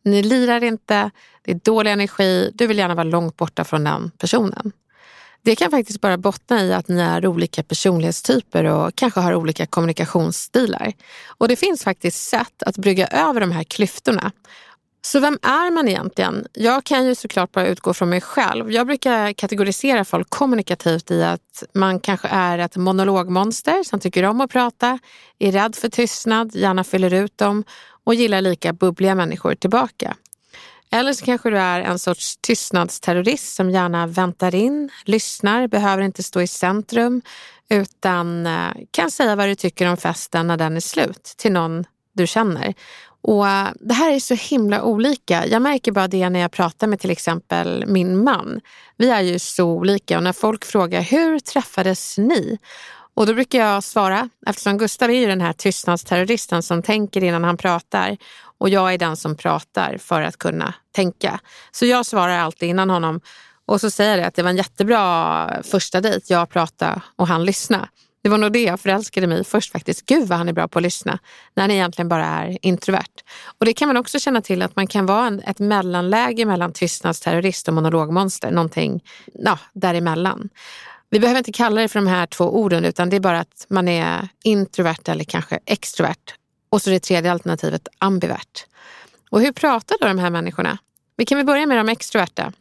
Ni 0.04 0.22
lirar 0.22 0.64
inte, 0.64 1.10
det 1.42 1.50
är 1.50 1.60
dålig 1.64 1.90
energi, 1.90 2.50
du 2.54 2.66
vill 2.66 2.78
gärna 2.78 2.94
vara 2.94 3.04
långt 3.04 3.36
borta 3.36 3.64
från 3.64 3.84
den 3.84 4.10
personen. 4.18 4.72
Det 5.42 5.56
kan 5.56 5.70
faktiskt 5.70 6.00
bara 6.00 6.18
bottna 6.18 6.64
i 6.64 6.72
att 6.72 6.88
ni 6.88 7.00
är 7.00 7.26
olika 7.26 7.62
personlighetstyper 7.62 8.64
och 8.64 8.94
kanske 8.94 9.20
har 9.20 9.34
olika 9.34 9.66
kommunikationsstilar. 9.66 10.92
Och 11.38 11.48
det 11.48 11.56
finns 11.56 11.84
faktiskt 11.84 12.28
sätt 12.28 12.62
att 12.66 12.76
brygga 12.78 13.06
över 13.06 13.40
de 13.40 13.50
här 13.52 13.64
klyftorna. 13.64 14.32
Så 15.02 15.20
vem 15.20 15.38
är 15.42 15.70
man 15.70 15.88
egentligen? 15.88 16.46
Jag 16.52 16.84
kan 16.84 17.06
ju 17.06 17.14
såklart 17.14 17.52
bara 17.52 17.66
utgå 17.66 17.94
från 17.94 18.08
mig 18.08 18.20
själv. 18.20 18.72
Jag 18.72 18.86
brukar 18.86 19.32
kategorisera 19.32 20.04
folk 20.04 20.30
kommunikativt 20.30 21.10
i 21.10 21.22
att 21.22 21.64
man 21.74 22.00
kanske 22.00 22.28
är 22.28 22.58
ett 22.58 22.76
monologmonster 22.76 23.82
som 23.84 24.00
tycker 24.00 24.22
om 24.22 24.40
att 24.40 24.50
prata, 24.50 24.98
är 25.38 25.52
rädd 25.52 25.76
för 25.76 25.88
tystnad, 25.88 26.54
gärna 26.54 26.84
fyller 26.84 27.14
ut 27.14 27.38
dem 27.38 27.64
och 28.08 28.14
gillar 28.14 28.40
lika 28.40 28.72
bubbliga 28.72 29.14
människor 29.14 29.54
tillbaka. 29.54 30.16
Eller 30.90 31.12
så 31.12 31.24
kanske 31.24 31.50
du 31.50 31.58
är 31.58 31.80
en 31.80 31.98
sorts 31.98 32.36
tystnadsterrorist 32.36 33.54
som 33.54 33.70
gärna 33.70 34.06
väntar 34.06 34.54
in, 34.54 34.90
lyssnar, 35.04 35.66
behöver 35.66 36.02
inte 36.02 36.22
stå 36.22 36.40
i 36.40 36.46
centrum 36.46 37.22
utan 37.70 38.46
eh, 38.46 38.70
kan 38.90 39.10
säga 39.10 39.36
vad 39.36 39.48
du 39.48 39.54
tycker 39.54 39.86
om 39.86 39.96
festen 39.96 40.46
när 40.46 40.56
den 40.56 40.76
är 40.76 40.80
slut 40.80 41.34
till 41.36 41.52
någon 41.52 41.84
du 42.12 42.26
känner. 42.26 42.74
Och 43.22 43.48
eh, 43.48 43.68
Det 43.80 43.94
här 43.94 44.12
är 44.12 44.20
så 44.20 44.34
himla 44.34 44.82
olika. 44.82 45.46
Jag 45.46 45.62
märker 45.62 45.92
bara 45.92 46.08
det 46.08 46.28
när 46.28 46.40
jag 46.40 46.50
pratar 46.50 46.86
med 46.86 47.00
till 47.00 47.10
exempel 47.10 47.84
min 47.86 48.24
man. 48.24 48.60
Vi 48.96 49.10
är 49.10 49.20
ju 49.20 49.38
så 49.38 49.64
olika 49.64 50.16
och 50.16 50.22
när 50.22 50.32
folk 50.32 50.64
frågar 50.64 51.02
hur 51.02 51.38
träffades 51.38 52.18
ni? 52.18 52.58
Och 53.18 53.26
då 53.26 53.34
brukar 53.34 53.58
jag 53.58 53.84
svara, 53.84 54.28
eftersom 54.46 54.78
Gustav 54.78 55.10
är 55.10 55.14
ju 55.14 55.26
den 55.26 55.40
här 55.40 55.52
tystnadsterroristen 55.52 56.62
som 56.62 56.82
tänker 56.82 57.24
innan 57.24 57.44
han 57.44 57.56
pratar 57.56 58.16
och 58.58 58.68
jag 58.68 58.94
är 58.94 58.98
den 58.98 59.16
som 59.16 59.36
pratar 59.36 59.96
för 59.98 60.22
att 60.22 60.38
kunna 60.38 60.74
tänka. 60.94 61.40
Så 61.70 61.86
jag 61.86 62.06
svarar 62.06 62.38
alltid 62.38 62.68
innan 62.68 62.90
honom 62.90 63.20
och 63.66 63.80
så 63.80 63.90
säger 63.90 64.18
jag 64.18 64.26
att 64.26 64.34
det 64.34 64.42
var 64.42 64.50
en 64.50 64.56
jättebra 64.56 65.62
första 65.62 66.00
dejt. 66.00 66.34
Jag 66.34 66.50
pratade 66.50 67.00
och 67.16 67.28
han 67.28 67.44
lyssnade. 67.44 67.88
Det 68.22 68.28
var 68.28 68.38
nog 68.38 68.52
det 68.52 68.62
jag 68.62 68.80
förälskade 68.80 69.26
mig 69.26 69.40
i 69.40 69.44
först 69.44 69.72
faktiskt. 69.72 70.06
Gud 70.06 70.28
vad 70.28 70.38
han 70.38 70.48
är 70.48 70.52
bra 70.52 70.68
på 70.68 70.78
att 70.78 70.82
lyssna. 70.82 71.18
När 71.54 71.62
han 71.62 71.70
egentligen 71.70 72.08
bara 72.08 72.26
är 72.26 72.58
introvert. 72.62 73.22
Och 73.58 73.66
det 73.66 73.72
kan 73.72 73.88
man 73.88 73.96
också 73.96 74.18
känna 74.18 74.42
till 74.42 74.62
att 74.62 74.76
man 74.76 74.86
kan 74.86 75.06
vara 75.06 75.26
en, 75.26 75.40
ett 75.40 75.58
mellanläge 75.58 76.44
mellan 76.44 76.72
tystnadsterrorist 76.72 77.68
och 77.68 77.74
monologmonster. 77.74 78.50
Någonting 78.50 79.04
ja, 79.34 79.58
däremellan. 79.72 80.48
Vi 81.10 81.20
behöver 81.20 81.38
inte 81.38 81.52
kalla 81.52 81.80
det 81.80 81.88
för 81.88 82.00
de 82.00 82.06
här 82.06 82.26
två 82.26 82.44
orden 82.44 82.84
utan 82.84 83.10
det 83.10 83.16
är 83.16 83.20
bara 83.20 83.40
att 83.40 83.66
man 83.68 83.88
är 83.88 84.28
introvert 84.44 85.08
eller 85.08 85.24
kanske 85.24 85.58
extrovert. 85.66 86.34
Och 86.70 86.82
så 86.82 86.90
det 86.90 87.00
tredje 87.00 87.32
alternativet 87.32 87.88
ambivert. 87.98 88.66
Och 89.30 89.40
hur 89.40 89.52
pratar 89.52 89.96
då 90.00 90.06
de 90.06 90.18
här 90.18 90.30
människorna? 90.30 90.78
Vi 91.16 91.24
kan 91.24 91.38
väl 91.38 91.46
börja 91.46 91.66
med 91.66 91.78
de 91.78 91.88
extroverta. 91.88 92.52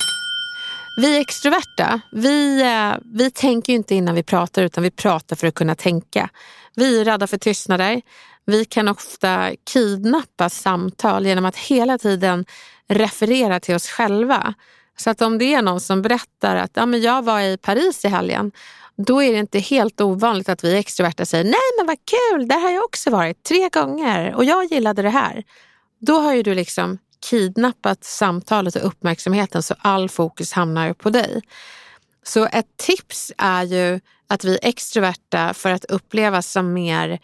Vi 1.01 1.20
extroverta, 1.20 2.01
vi, 2.12 2.62
eh, 2.62 2.96
vi 3.06 3.32
tänker 3.32 3.74
inte 3.74 3.96
innan 3.96 4.16
vi 4.16 4.24
pratar 4.24 4.63
utan 4.63 4.84
vi 4.84 4.92
pratar 4.92 5.36
för 5.36 5.48
att 5.48 5.54
kunna 5.54 5.75
tänka. 5.75 6.30
Vi 6.75 7.01
är 7.01 7.06
rädda 7.06 7.27
för 7.27 7.38
tystnader. 7.38 8.01
Vi 8.46 8.66
kan 8.66 8.88
ofta 8.88 9.51
kidnappa 9.63 10.50
samtal 10.50 11.25
genom 11.25 11.46
att 11.46 11.56
hela 11.56 11.98
tiden 11.98 12.46
referera 12.88 13.60
till 13.60 13.75
oss 13.75 13.88
själva. 13.88 14.54
Så 15.00 15.10
att 15.10 15.22
om 15.22 15.38
det 15.38 15.54
är 15.54 15.62
någon 15.62 15.82
som 15.82 16.01
berättar 16.01 16.56
att 16.56 16.72
ja, 16.74 16.86
men 16.86 17.01
jag 17.01 17.22
var 17.22 17.39
i 17.39 17.58
Paris 17.58 18.06
i 18.06 18.08
helgen, 18.08 18.51
då 18.98 19.24
är 19.24 19.32
det 19.32 19.39
inte 19.39 19.60
helt 19.60 20.01
ovanligt 20.01 20.50
att 20.50 20.63
vi 20.63 20.77
extroverta 20.77 21.25
säger 21.25 21.44
nej 21.44 21.77
men 21.77 21.88
vad 21.88 21.98
kul, 21.98 22.48
där 22.48 22.60
har 22.60 22.72
jag 22.72 22.84
också 22.84 23.10
varit 23.10 23.44
tre 23.44 23.70
gånger 23.70 24.36
och 24.36 24.46
jag 24.46 24.66
gillade 24.66 25.01
det 25.01 25.10
här. 25.10 25.44
Då 26.00 26.20
har 26.20 26.34
ju 26.34 26.44
du 26.44 26.56
liksom 26.56 26.98
kidnappat 27.30 28.04
samtalet 28.04 28.75
och 28.75 28.88
uppmärksamheten 28.88 29.63
så 29.63 29.75
all 29.80 30.10
fokus 30.10 30.51
hamnar 30.51 30.94
på 30.94 31.10
dig. 31.10 31.42
Så 32.24 32.46
ett 32.46 32.77
tips 32.77 33.32
är 33.38 33.63
ju 33.63 34.00
att 34.27 34.44
vi 34.44 34.60
extroverta 34.62 35.54
för 35.54 35.72
att 35.72 35.86
upplevas 35.86 36.51
som 36.51 36.74
mer 36.74 37.20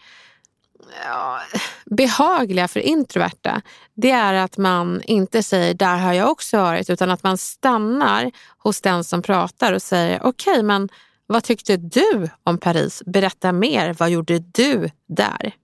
ja, 1.04 1.40
behagliga 1.84 2.68
för 2.68 2.80
introverta, 2.80 3.62
det 3.94 4.10
är 4.10 4.34
att 4.34 4.58
man 4.58 5.02
inte 5.02 5.42
säger 5.42 5.74
där 5.74 5.96
har 5.96 6.12
jag 6.12 6.30
också 6.30 6.56
varit 6.56 6.90
utan 6.90 7.10
att 7.10 7.22
man 7.22 7.38
stannar 7.38 8.30
hos 8.58 8.80
den 8.80 9.04
som 9.04 9.22
pratar 9.22 9.72
och 9.72 9.82
säger 9.82 10.20
okej 10.22 10.52
okay, 10.52 10.62
men 10.62 10.88
vad 11.26 11.44
tyckte 11.44 11.76
du 11.76 12.28
om 12.44 12.58
Paris? 12.58 13.02
Berätta 13.06 13.52
mer, 13.52 13.96
vad 13.98 14.10
gjorde 14.10 14.38
du 14.38 14.90
där? 15.08 15.54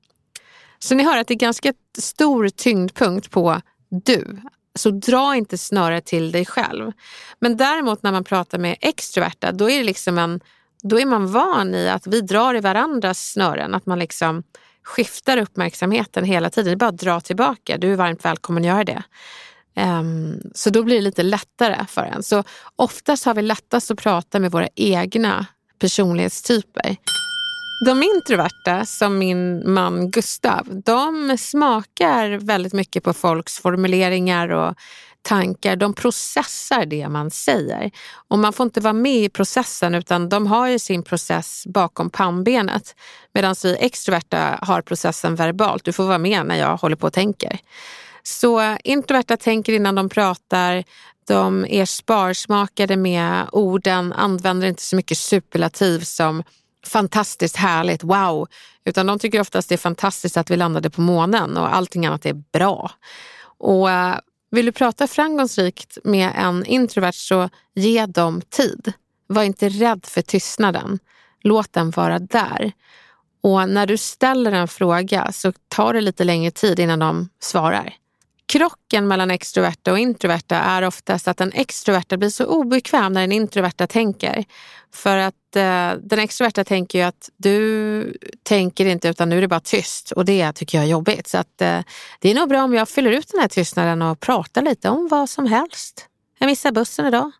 Så 0.78 0.94
ni 0.94 1.04
hör 1.04 1.18
att 1.18 1.26
det 1.26 1.34
är 1.34 1.38
ganska 1.38 1.72
stor 1.98 2.48
tyngdpunkt 2.48 3.30
på 3.30 3.60
du. 3.88 4.40
Så 4.74 4.90
dra 4.90 5.36
inte 5.36 5.58
snöret 5.58 6.04
till 6.04 6.32
dig 6.32 6.46
själv. 6.46 6.92
Men 7.38 7.56
däremot 7.56 8.02
när 8.02 8.12
man 8.12 8.24
pratar 8.24 8.58
med 8.58 8.76
extroverta, 8.80 9.52
då 9.52 9.70
är, 9.70 9.78
det 9.78 9.84
liksom 9.84 10.18
en, 10.18 10.40
då 10.82 11.00
är 11.00 11.06
man 11.06 11.32
van 11.32 11.74
i 11.74 11.88
att 11.88 12.06
vi 12.06 12.20
drar 12.20 12.54
i 12.54 12.60
varandras 12.60 13.30
snören. 13.32 13.74
Att 13.74 13.86
man 13.86 13.98
liksom 13.98 14.42
skiftar 14.84 15.36
uppmärksamheten 15.36 16.24
hela 16.24 16.50
tiden. 16.50 16.70
Det 16.70 16.74
är 16.74 16.76
bara 16.76 16.88
att 16.88 16.98
dra 16.98 17.20
tillbaka. 17.20 17.78
Du 17.78 17.92
är 17.92 17.96
varmt 17.96 18.24
välkommen 18.24 18.62
att 18.62 18.66
göra 18.66 18.84
det. 18.84 19.02
Um, 19.76 20.40
så 20.54 20.70
då 20.70 20.82
blir 20.82 20.96
det 20.96 21.02
lite 21.02 21.22
lättare 21.22 21.86
för 21.86 22.02
en. 22.02 22.22
Så 22.22 22.44
oftast 22.76 23.24
har 23.24 23.34
vi 23.34 23.42
lättast 23.42 23.90
att 23.90 23.98
prata 23.98 24.38
med 24.38 24.52
våra 24.52 24.68
egna 24.74 25.46
personlighetstyper. 25.78 26.96
De 27.86 28.02
introverta, 28.02 28.86
som 28.86 29.18
min 29.18 29.72
man 29.72 30.10
Gustav, 30.10 30.82
de 30.84 31.38
smakar 31.38 32.30
väldigt 32.30 32.72
mycket 32.72 33.04
på 33.04 33.12
folks 33.12 33.58
formuleringar 33.58 34.48
och 34.48 34.74
tankar. 35.22 35.76
De 35.76 35.94
processar 35.94 36.86
det 36.86 37.08
man 37.08 37.30
säger. 37.30 37.90
Och 38.28 38.38
man 38.38 38.52
får 38.52 38.64
inte 38.64 38.80
vara 38.80 38.92
med 38.92 39.24
i 39.24 39.28
processen 39.28 39.94
utan 39.94 40.28
de 40.28 40.46
har 40.46 40.68
ju 40.68 40.78
sin 40.78 41.02
process 41.02 41.62
bakom 41.66 42.10
pannbenet. 42.10 42.94
Medan 43.34 43.54
vi 43.62 43.76
extroverta 43.80 44.58
har 44.62 44.82
processen 44.82 45.34
verbalt. 45.34 45.84
Du 45.84 45.92
får 45.92 46.04
vara 46.04 46.18
med 46.18 46.46
när 46.46 46.56
jag 46.56 46.76
håller 46.76 46.96
på 46.96 47.06
och 47.06 47.12
tänker. 47.12 47.58
Så 48.22 48.76
introverta 48.84 49.36
tänker 49.36 49.72
innan 49.72 49.94
de 49.94 50.08
pratar. 50.08 50.84
De 51.26 51.66
är 51.68 51.84
sparsmakade 51.84 52.96
med 52.96 53.46
orden, 53.52 54.12
använder 54.12 54.66
inte 54.66 54.82
så 54.82 54.96
mycket 54.96 55.18
superlativ 55.18 56.00
som 56.00 56.42
fantastiskt 56.86 57.56
härligt, 57.56 58.04
wow. 58.04 58.48
Utan 58.84 59.06
de 59.06 59.18
tycker 59.18 59.40
oftast 59.40 59.68
det 59.68 59.74
är 59.74 59.76
fantastiskt 59.76 60.36
att 60.36 60.50
vi 60.50 60.56
landade 60.56 60.90
på 60.90 61.00
månen 61.00 61.56
och 61.56 61.74
allting 61.74 62.06
annat 62.06 62.26
är 62.26 62.42
bra. 62.52 62.90
Och 63.58 63.90
eh, 63.90 64.16
vill 64.50 64.66
du 64.66 64.72
prata 64.72 65.06
framgångsrikt 65.06 65.98
med 66.04 66.32
en 66.36 66.66
introvert 66.66 67.12
så 67.12 67.48
ge 67.74 68.06
dem 68.06 68.42
tid. 68.48 68.92
Var 69.26 69.42
inte 69.42 69.68
rädd 69.68 70.06
för 70.06 70.22
tystnaden. 70.22 70.98
Låt 71.42 71.72
den 71.72 71.90
vara 71.90 72.18
där. 72.18 72.72
Och 73.42 73.68
när 73.68 73.86
du 73.86 73.96
ställer 73.96 74.52
en 74.52 74.68
fråga 74.68 75.32
så 75.32 75.52
tar 75.68 75.92
det 75.92 76.00
lite 76.00 76.24
längre 76.24 76.50
tid 76.50 76.80
innan 76.80 76.98
de 76.98 77.28
svarar. 77.40 77.94
Krocken 78.50 79.08
mellan 79.08 79.30
extroverta 79.30 79.92
och 79.92 79.98
introverta 79.98 80.56
är 80.56 80.82
oftast 80.82 81.28
att 81.28 81.36
den 81.36 81.52
extroverta 81.52 82.16
blir 82.16 82.28
så 82.28 82.44
obekväm 82.44 83.12
när 83.12 83.20
den 83.20 83.32
introverta 83.32 83.86
tänker. 83.86 84.44
För 84.94 85.16
att 85.16 85.56
eh, 85.56 85.92
den 86.02 86.18
extroverta 86.18 86.64
tänker 86.64 86.98
ju 86.98 87.04
att 87.04 87.30
du 87.36 88.18
tänker 88.42 88.86
inte 88.86 89.08
utan 89.08 89.28
nu 89.28 89.36
är 89.36 89.40
det 89.40 89.48
bara 89.48 89.60
tyst 89.60 90.12
och 90.12 90.24
det 90.24 90.52
tycker 90.52 90.78
jag 90.78 90.84
är 90.84 90.90
jobbigt. 90.90 91.28
Så 91.28 91.38
att, 91.38 91.62
eh, 91.62 91.80
det 92.20 92.30
är 92.30 92.34
nog 92.34 92.48
bra 92.48 92.64
om 92.64 92.74
jag 92.74 92.88
fyller 92.88 93.10
ut 93.10 93.28
den 93.28 93.40
här 93.40 93.48
tystnaden 93.48 94.02
och 94.02 94.20
pratar 94.20 94.62
lite 94.62 94.88
om 94.88 95.08
vad 95.08 95.30
som 95.30 95.46
helst. 95.46 96.06
Jag 96.38 96.46
missade 96.46 96.72
bussen 96.72 97.06
idag. 97.06 97.30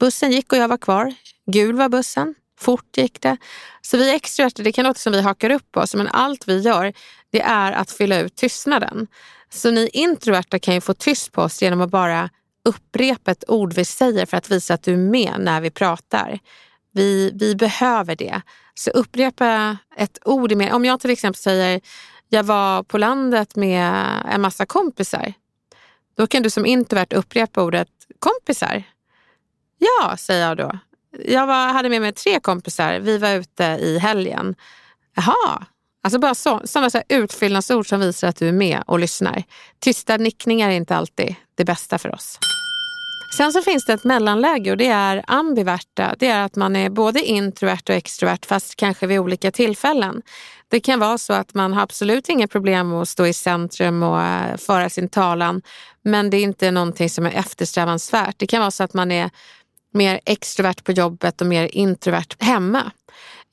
Bussen 0.00 0.32
gick 0.32 0.52
och 0.52 0.58
jag 0.58 0.68
var 0.68 0.78
kvar. 0.78 1.14
Gul 1.46 1.76
var 1.76 1.88
bussen. 1.88 2.34
Fort 2.60 2.96
gick 2.96 3.20
det. 3.20 3.36
Så 3.82 3.96
vi 3.96 4.14
extroverta, 4.14 4.62
det 4.62 4.72
kan 4.72 4.84
låta 4.84 4.98
som 4.98 5.12
vi 5.12 5.20
hakar 5.20 5.50
upp 5.50 5.76
oss, 5.76 5.94
men 5.94 6.08
allt 6.08 6.48
vi 6.48 6.60
gör 6.60 6.92
det 7.30 7.40
är 7.40 7.72
att 7.72 7.90
fylla 7.90 8.20
ut 8.20 8.36
tystnaden. 8.36 9.06
Så 9.54 9.70
ni 9.70 9.88
introverta 9.92 10.58
kan 10.58 10.74
ju 10.74 10.80
få 10.80 10.94
tyst 10.94 11.32
på 11.32 11.42
oss 11.42 11.62
genom 11.62 11.80
att 11.80 11.90
bara 11.90 12.30
upprepa 12.64 13.30
ett 13.30 13.44
ord 13.48 13.72
vi 13.72 13.84
säger 13.84 14.26
för 14.26 14.36
att 14.36 14.50
visa 14.50 14.74
att 14.74 14.82
du 14.82 14.92
är 14.92 14.96
med 14.96 15.34
när 15.38 15.60
vi 15.60 15.70
pratar. 15.70 16.38
Vi, 16.92 17.30
vi 17.34 17.54
behöver 17.54 18.16
det. 18.16 18.40
Så 18.74 18.90
upprepa 18.90 19.76
ett 19.96 20.18
ord. 20.24 20.52
Med, 20.52 20.72
om 20.72 20.84
jag 20.84 21.00
till 21.00 21.10
exempel 21.10 21.38
säger 21.38 21.80
jag 22.28 22.44
var 22.44 22.82
på 22.82 22.98
landet 22.98 23.56
med 23.56 24.04
en 24.30 24.40
massa 24.40 24.66
kompisar. 24.66 25.32
Då 26.16 26.26
kan 26.26 26.42
du 26.42 26.50
som 26.50 26.66
introvert 26.66 27.12
upprepa 27.12 27.62
ordet 27.62 27.88
kompisar. 28.18 28.82
Ja, 29.78 30.16
säger 30.16 30.48
jag 30.48 30.56
då. 30.56 30.78
Jag 31.24 31.46
var, 31.46 31.72
hade 31.72 31.88
med 31.88 32.00
mig 32.00 32.12
tre 32.12 32.40
kompisar. 32.40 32.98
Vi 32.98 33.18
var 33.18 33.30
ute 33.34 33.64
i 33.64 33.98
helgen. 33.98 34.54
Jaha, 35.14 35.66
Alltså 36.04 36.18
bara 36.18 36.34
så, 36.34 36.60
sådana 36.64 36.90
så 36.90 37.02
utfyllnadsord 37.08 37.88
som 37.88 38.00
visar 38.00 38.28
att 38.28 38.36
du 38.36 38.48
är 38.48 38.52
med 38.52 38.82
och 38.86 38.98
lyssnar. 38.98 39.42
Tysta 39.80 40.16
nickningar 40.16 40.70
är 40.70 40.74
inte 40.74 40.96
alltid 40.96 41.34
det 41.54 41.64
bästa 41.64 41.98
för 41.98 42.14
oss. 42.14 42.38
Sen 43.36 43.52
så 43.52 43.62
finns 43.62 43.86
det 43.86 43.92
ett 43.92 44.04
mellanläge 44.04 44.70
och 44.70 44.76
det 44.76 44.86
är 44.88 45.24
ambiverta. 45.26 46.14
Det 46.18 46.26
är 46.26 46.44
att 46.44 46.56
man 46.56 46.76
är 46.76 46.90
både 46.90 47.22
introvert 47.22 47.82
och 47.88 47.94
extrovert 47.94 48.46
fast 48.46 48.76
kanske 48.76 49.06
vid 49.06 49.18
olika 49.18 49.50
tillfällen. 49.50 50.22
Det 50.68 50.80
kan 50.80 51.00
vara 51.00 51.18
så 51.18 51.32
att 51.32 51.54
man 51.54 51.72
har 51.72 51.82
absolut 51.82 52.28
inga 52.28 52.48
problem 52.48 52.88
med 52.88 53.00
att 53.02 53.08
stå 53.08 53.26
i 53.26 53.32
centrum 53.32 54.02
och 54.02 54.22
eh, 54.22 54.56
föra 54.56 54.90
sin 54.90 55.08
talan 55.08 55.62
men 56.02 56.30
det 56.30 56.36
är 56.36 56.42
inte 56.42 56.70
någonting 56.70 57.10
som 57.10 57.26
är 57.26 57.30
eftersträvansvärt. 57.30 58.38
Det 58.38 58.46
kan 58.46 58.60
vara 58.60 58.70
så 58.70 58.84
att 58.84 58.94
man 58.94 59.12
är 59.12 59.30
mer 59.92 60.20
extrovert 60.24 60.84
på 60.84 60.92
jobbet 60.92 61.40
och 61.40 61.46
mer 61.46 61.68
introvert 61.72 62.36
hemma. 62.38 62.92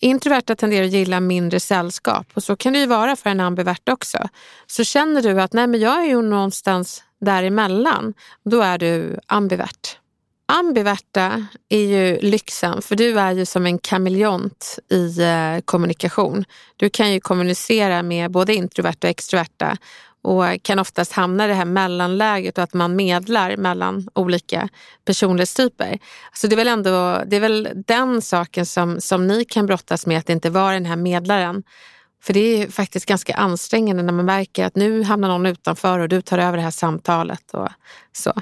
Introverta 0.03 0.55
tenderar 0.55 0.85
att 0.85 0.91
gilla 0.91 1.19
mindre 1.19 1.59
sällskap 1.59 2.27
och 2.33 2.43
så 2.43 2.55
kan 2.55 2.73
det 2.73 2.79
ju 2.79 2.85
vara 2.85 3.15
för 3.15 3.29
en 3.29 3.39
ambivert 3.39 3.89
också. 3.89 4.29
Så 4.67 4.83
känner 4.83 5.21
du 5.21 5.41
att 5.41 5.53
nej 5.53 5.67
men 5.67 5.79
jag 5.79 6.03
är 6.03 6.07
ju 6.07 6.21
någonstans 6.21 7.03
däremellan, 7.19 8.13
då 8.45 8.61
är 8.61 8.77
du 8.77 9.19
ambivert. 9.27 9.97
Ambiverta 10.45 11.45
är 11.69 11.79
ju 11.79 12.19
lyxen 12.19 12.81
för 12.81 12.95
du 12.95 13.19
är 13.19 13.31
ju 13.31 13.45
som 13.45 13.65
en 13.65 13.77
kameleont 13.77 14.79
i 14.89 15.21
eh, 15.21 15.61
kommunikation. 15.65 16.45
Du 16.75 16.89
kan 16.89 17.13
ju 17.13 17.19
kommunicera 17.19 18.03
med 18.03 18.31
både 18.31 18.55
introverta 18.55 19.07
och 19.07 19.11
extroverta 19.11 19.77
och 20.23 20.63
kan 20.63 20.79
oftast 20.79 21.11
hamna 21.11 21.45
i 21.45 21.47
det 21.47 21.53
här 21.53 21.65
mellanläget 21.65 22.57
och 22.57 22.63
att 22.63 22.73
man 22.73 22.95
medlar 22.95 23.57
mellan 23.57 24.07
olika 24.13 24.69
personlighetstyper. 25.05 25.99
Så 26.33 26.47
det 26.47 26.55
är 26.55 26.57
väl 26.57 26.67
ändå 26.67 27.23
det 27.27 27.35
är 27.35 27.39
väl 27.39 27.69
den 27.87 28.21
saken 28.21 28.65
som, 28.65 29.01
som 29.01 29.27
ni 29.27 29.45
kan 29.45 29.65
brottas 29.65 30.05
med, 30.05 30.17
att 30.17 30.29
inte 30.29 30.49
vara 30.49 30.73
den 30.73 30.85
här 30.85 30.95
medlaren. 30.95 31.63
För 32.23 32.33
det 32.33 32.39
är 32.39 32.67
faktiskt 32.67 33.05
ganska 33.05 33.33
ansträngande 33.33 34.03
när 34.03 34.13
man 34.13 34.25
märker 34.25 34.65
att 34.65 34.75
nu 34.75 35.03
hamnar 35.03 35.27
någon 35.27 35.45
utanför 35.45 35.99
och 35.99 36.09
du 36.09 36.21
tar 36.21 36.37
över 36.37 36.57
det 36.57 36.63
här 36.63 36.71
samtalet. 36.71 37.53
och 37.53 37.69
så. 38.11 38.33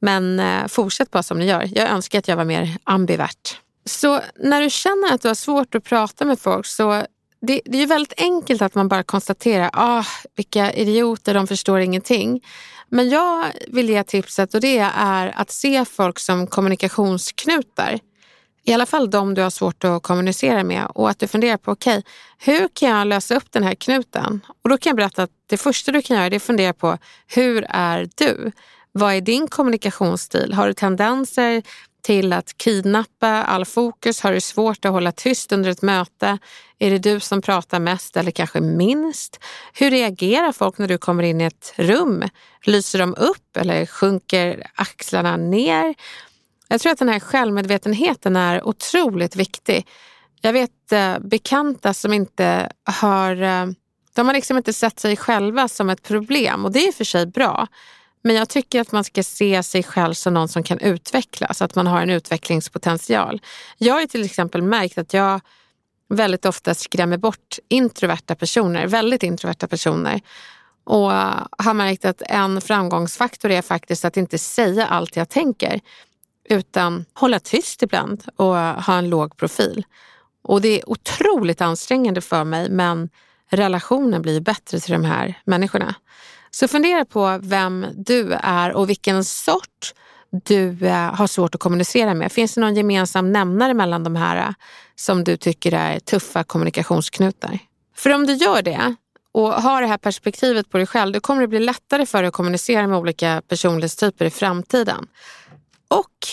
Men 0.00 0.40
eh, 0.40 0.66
fortsätt 0.66 1.10
bara 1.10 1.22
som 1.22 1.38
ni 1.38 1.46
gör. 1.46 1.68
Jag 1.74 1.90
önskar 1.90 2.18
att 2.18 2.28
jag 2.28 2.36
var 2.36 2.44
mer 2.44 2.76
ambivert. 2.84 3.60
Så 3.84 4.20
när 4.36 4.62
du 4.62 4.70
känner 4.70 5.14
att 5.14 5.22
du 5.22 5.28
har 5.28 5.34
svårt 5.34 5.74
att 5.74 5.84
prata 5.84 6.24
med 6.24 6.38
folk 6.38 6.66
så 6.66 7.04
det, 7.40 7.60
det 7.64 7.78
är 7.78 7.80
ju 7.80 7.86
väldigt 7.86 8.20
enkelt 8.20 8.62
att 8.62 8.74
man 8.74 8.88
bara 8.88 9.02
konstaterar 9.02 9.70
ah, 9.72 10.04
vilka 10.36 10.72
idioter, 10.72 11.34
de 11.34 11.46
förstår 11.46 11.78
ingenting. 11.78 12.44
Men 12.88 13.08
jag 13.08 13.44
vill 13.68 13.88
ge 13.88 14.04
tipset 14.04 14.54
och 14.54 14.60
det 14.60 14.78
är 14.94 15.32
att 15.36 15.50
se 15.50 15.84
folk 15.84 16.18
som 16.18 16.46
kommunikationsknutar. 16.46 17.98
I 18.64 18.72
alla 18.72 18.86
fall 18.86 19.10
de 19.10 19.34
du 19.34 19.42
har 19.42 19.50
svårt 19.50 19.84
att 19.84 20.02
kommunicera 20.02 20.64
med 20.64 20.86
och 20.94 21.10
att 21.10 21.18
du 21.18 21.26
funderar 21.26 21.56
på 21.56 21.72
okej, 21.72 21.98
okay, 21.98 22.10
hur 22.38 22.68
kan 22.68 22.88
jag 22.88 23.06
lösa 23.06 23.36
upp 23.36 23.52
den 23.52 23.62
här 23.62 23.74
knuten? 23.74 24.40
Och 24.62 24.70
då 24.70 24.78
kan 24.78 24.90
jag 24.90 24.96
berätta 24.96 25.22
att 25.22 25.30
det 25.46 25.56
första 25.56 25.92
du 25.92 26.02
kan 26.02 26.16
göra 26.16 26.26
är 26.26 26.36
att 26.36 26.42
fundera 26.42 26.72
på 26.72 26.98
hur 27.26 27.66
är 27.68 28.08
du? 28.14 28.52
Vad 28.92 29.14
är 29.14 29.20
din 29.20 29.48
kommunikationsstil? 29.48 30.52
Har 30.52 30.66
du 30.66 30.74
tendenser 30.74 31.62
till 32.02 32.32
att 32.32 32.58
kidnappa 32.58 33.28
all 33.28 33.64
fokus? 33.64 34.20
Har 34.20 34.32
du 34.32 34.40
svårt 34.40 34.84
att 34.84 34.92
hålla 34.92 35.12
tyst 35.12 35.52
under 35.52 35.70
ett 35.70 35.82
möte? 35.82 36.38
Är 36.78 36.90
det 36.90 36.98
du 36.98 37.20
som 37.20 37.42
pratar 37.42 37.80
mest 37.80 38.16
eller 38.16 38.30
kanske 38.30 38.60
minst? 38.60 39.44
Hur 39.72 39.90
reagerar 39.90 40.52
folk 40.52 40.78
när 40.78 40.88
du 40.88 40.98
kommer 40.98 41.22
in 41.22 41.40
i 41.40 41.44
ett 41.44 41.74
rum? 41.76 42.24
Lyser 42.62 42.98
de 42.98 43.14
upp 43.14 43.56
eller 43.56 43.86
sjunker 43.86 44.70
axlarna 44.74 45.36
ner? 45.36 45.94
Jag 46.68 46.80
tror 46.80 46.92
att 46.92 46.98
den 46.98 47.08
här 47.08 47.20
självmedvetenheten 47.20 48.36
är 48.36 48.68
otroligt 48.68 49.36
viktig. 49.36 49.86
Jag 50.40 50.52
vet 50.52 50.92
eh, 50.92 51.18
bekanta 51.18 51.94
som 51.94 52.12
inte 52.12 52.72
har, 52.84 53.42
eh, 53.42 53.66
de 54.14 54.26
har 54.26 54.34
liksom 54.34 54.56
inte 54.56 54.72
sett 54.72 55.00
sig 55.00 55.16
själva 55.16 55.68
som 55.68 55.90
ett 55.90 56.02
problem 56.02 56.64
och 56.64 56.72
det 56.72 56.78
är 56.78 56.88
i 56.88 56.90
och 56.90 56.94
för 56.94 57.04
sig 57.04 57.26
bra. 57.26 57.66
Men 58.28 58.36
jag 58.36 58.48
tycker 58.48 58.80
att 58.80 58.92
man 58.92 59.04
ska 59.04 59.22
se 59.22 59.62
sig 59.62 59.82
själv 59.82 60.14
som 60.14 60.34
någon 60.34 60.48
som 60.48 60.62
kan 60.62 60.78
utvecklas, 60.78 61.62
att 61.62 61.74
man 61.74 61.86
har 61.86 62.02
en 62.02 62.10
utvecklingspotential. 62.10 63.40
Jag 63.78 63.94
har 63.94 64.06
till 64.06 64.24
exempel 64.24 64.62
märkt 64.62 64.98
att 64.98 65.14
jag 65.14 65.40
väldigt 66.08 66.44
ofta 66.44 66.74
skrämmer 66.74 67.16
bort 67.16 67.58
introverta 67.68 68.34
personer, 68.34 68.86
väldigt 68.86 69.22
introverta 69.22 69.68
personer. 69.68 70.20
Och 70.84 71.10
har 71.58 71.74
märkt 71.74 72.04
att 72.04 72.22
en 72.22 72.60
framgångsfaktor 72.60 73.50
är 73.50 73.62
faktiskt 73.62 74.04
att 74.04 74.16
inte 74.16 74.38
säga 74.38 74.86
allt 74.86 75.16
jag 75.16 75.28
tänker 75.28 75.80
utan 76.48 77.04
hålla 77.14 77.40
tyst 77.40 77.82
ibland 77.82 78.24
och 78.36 78.56
ha 78.56 78.98
en 78.98 79.10
låg 79.10 79.36
profil. 79.36 79.86
Och 80.42 80.60
det 80.60 80.68
är 80.68 80.90
otroligt 80.90 81.60
ansträngande 81.60 82.20
för 82.20 82.44
mig 82.44 82.70
men 82.70 83.08
relationen 83.50 84.22
blir 84.22 84.40
bättre 84.40 84.80
till 84.80 84.92
de 84.92 85.04
här 85.04 85.40
människorna. 85.44 85.94
Så 86.50 86.68
fundera 86.68 87.04
på 87.04 87.38
vem 87.42 87.86
du 87.96 88.32
är 88.32 88.72
och 88.72 88.88
vilken 88.88 89.24
sort 89.24 89.94
du 90.30 90.86
eh, 90.86 91.14
har 91.14 91.26
svårt 91.26 91.54
att 91.54 91.60
kommunicera 91.60 92.14
med. 92.14 92.32
Finns 92.32 92.54
det 92.54 92.60
någon 92.60 92.74
gemensam 92.74 93.32
nämnare 93.32 93.74
mellan 93.74 94.04
de 94.04 94.16
här 94.16 94.36
eh, 94.36 94.54
som 94.94 95.24
du 95.24 95.36
tycker 95.36 95.72
är 95.72 95.98
tuffa 95.98 96.44
kommunikationsknutar? 96.44 97.58
För 97.96 98.14
om 98.14 98.26
du 98.26 98.32
gör 98.32 98.62
det 98.62 98.94
och 99.32 99.52
har 99.52 99.82
det 99.82 99.88
här 99.88 99.98
perspektivet 99.98 100.70
på 100.70 100.76
dig 100.76 100.86
själv, 100.86 101.12
då 101.12 101.20
kommer 101.20 101.40
det 101.40 101.48
bli 101.48 101.60
lättare 101.60 102.06
för 102.06 102.22
dig 102.22 102.28
att 102.28 102.34
kommunicera 102.34 102.86
med 102.86 102.98
olika 102.98 103.42
personlighetstyper 103.48 104.24
i 104.24 104.30
framtiden. 104.30 105.06
Och 105.88 106.28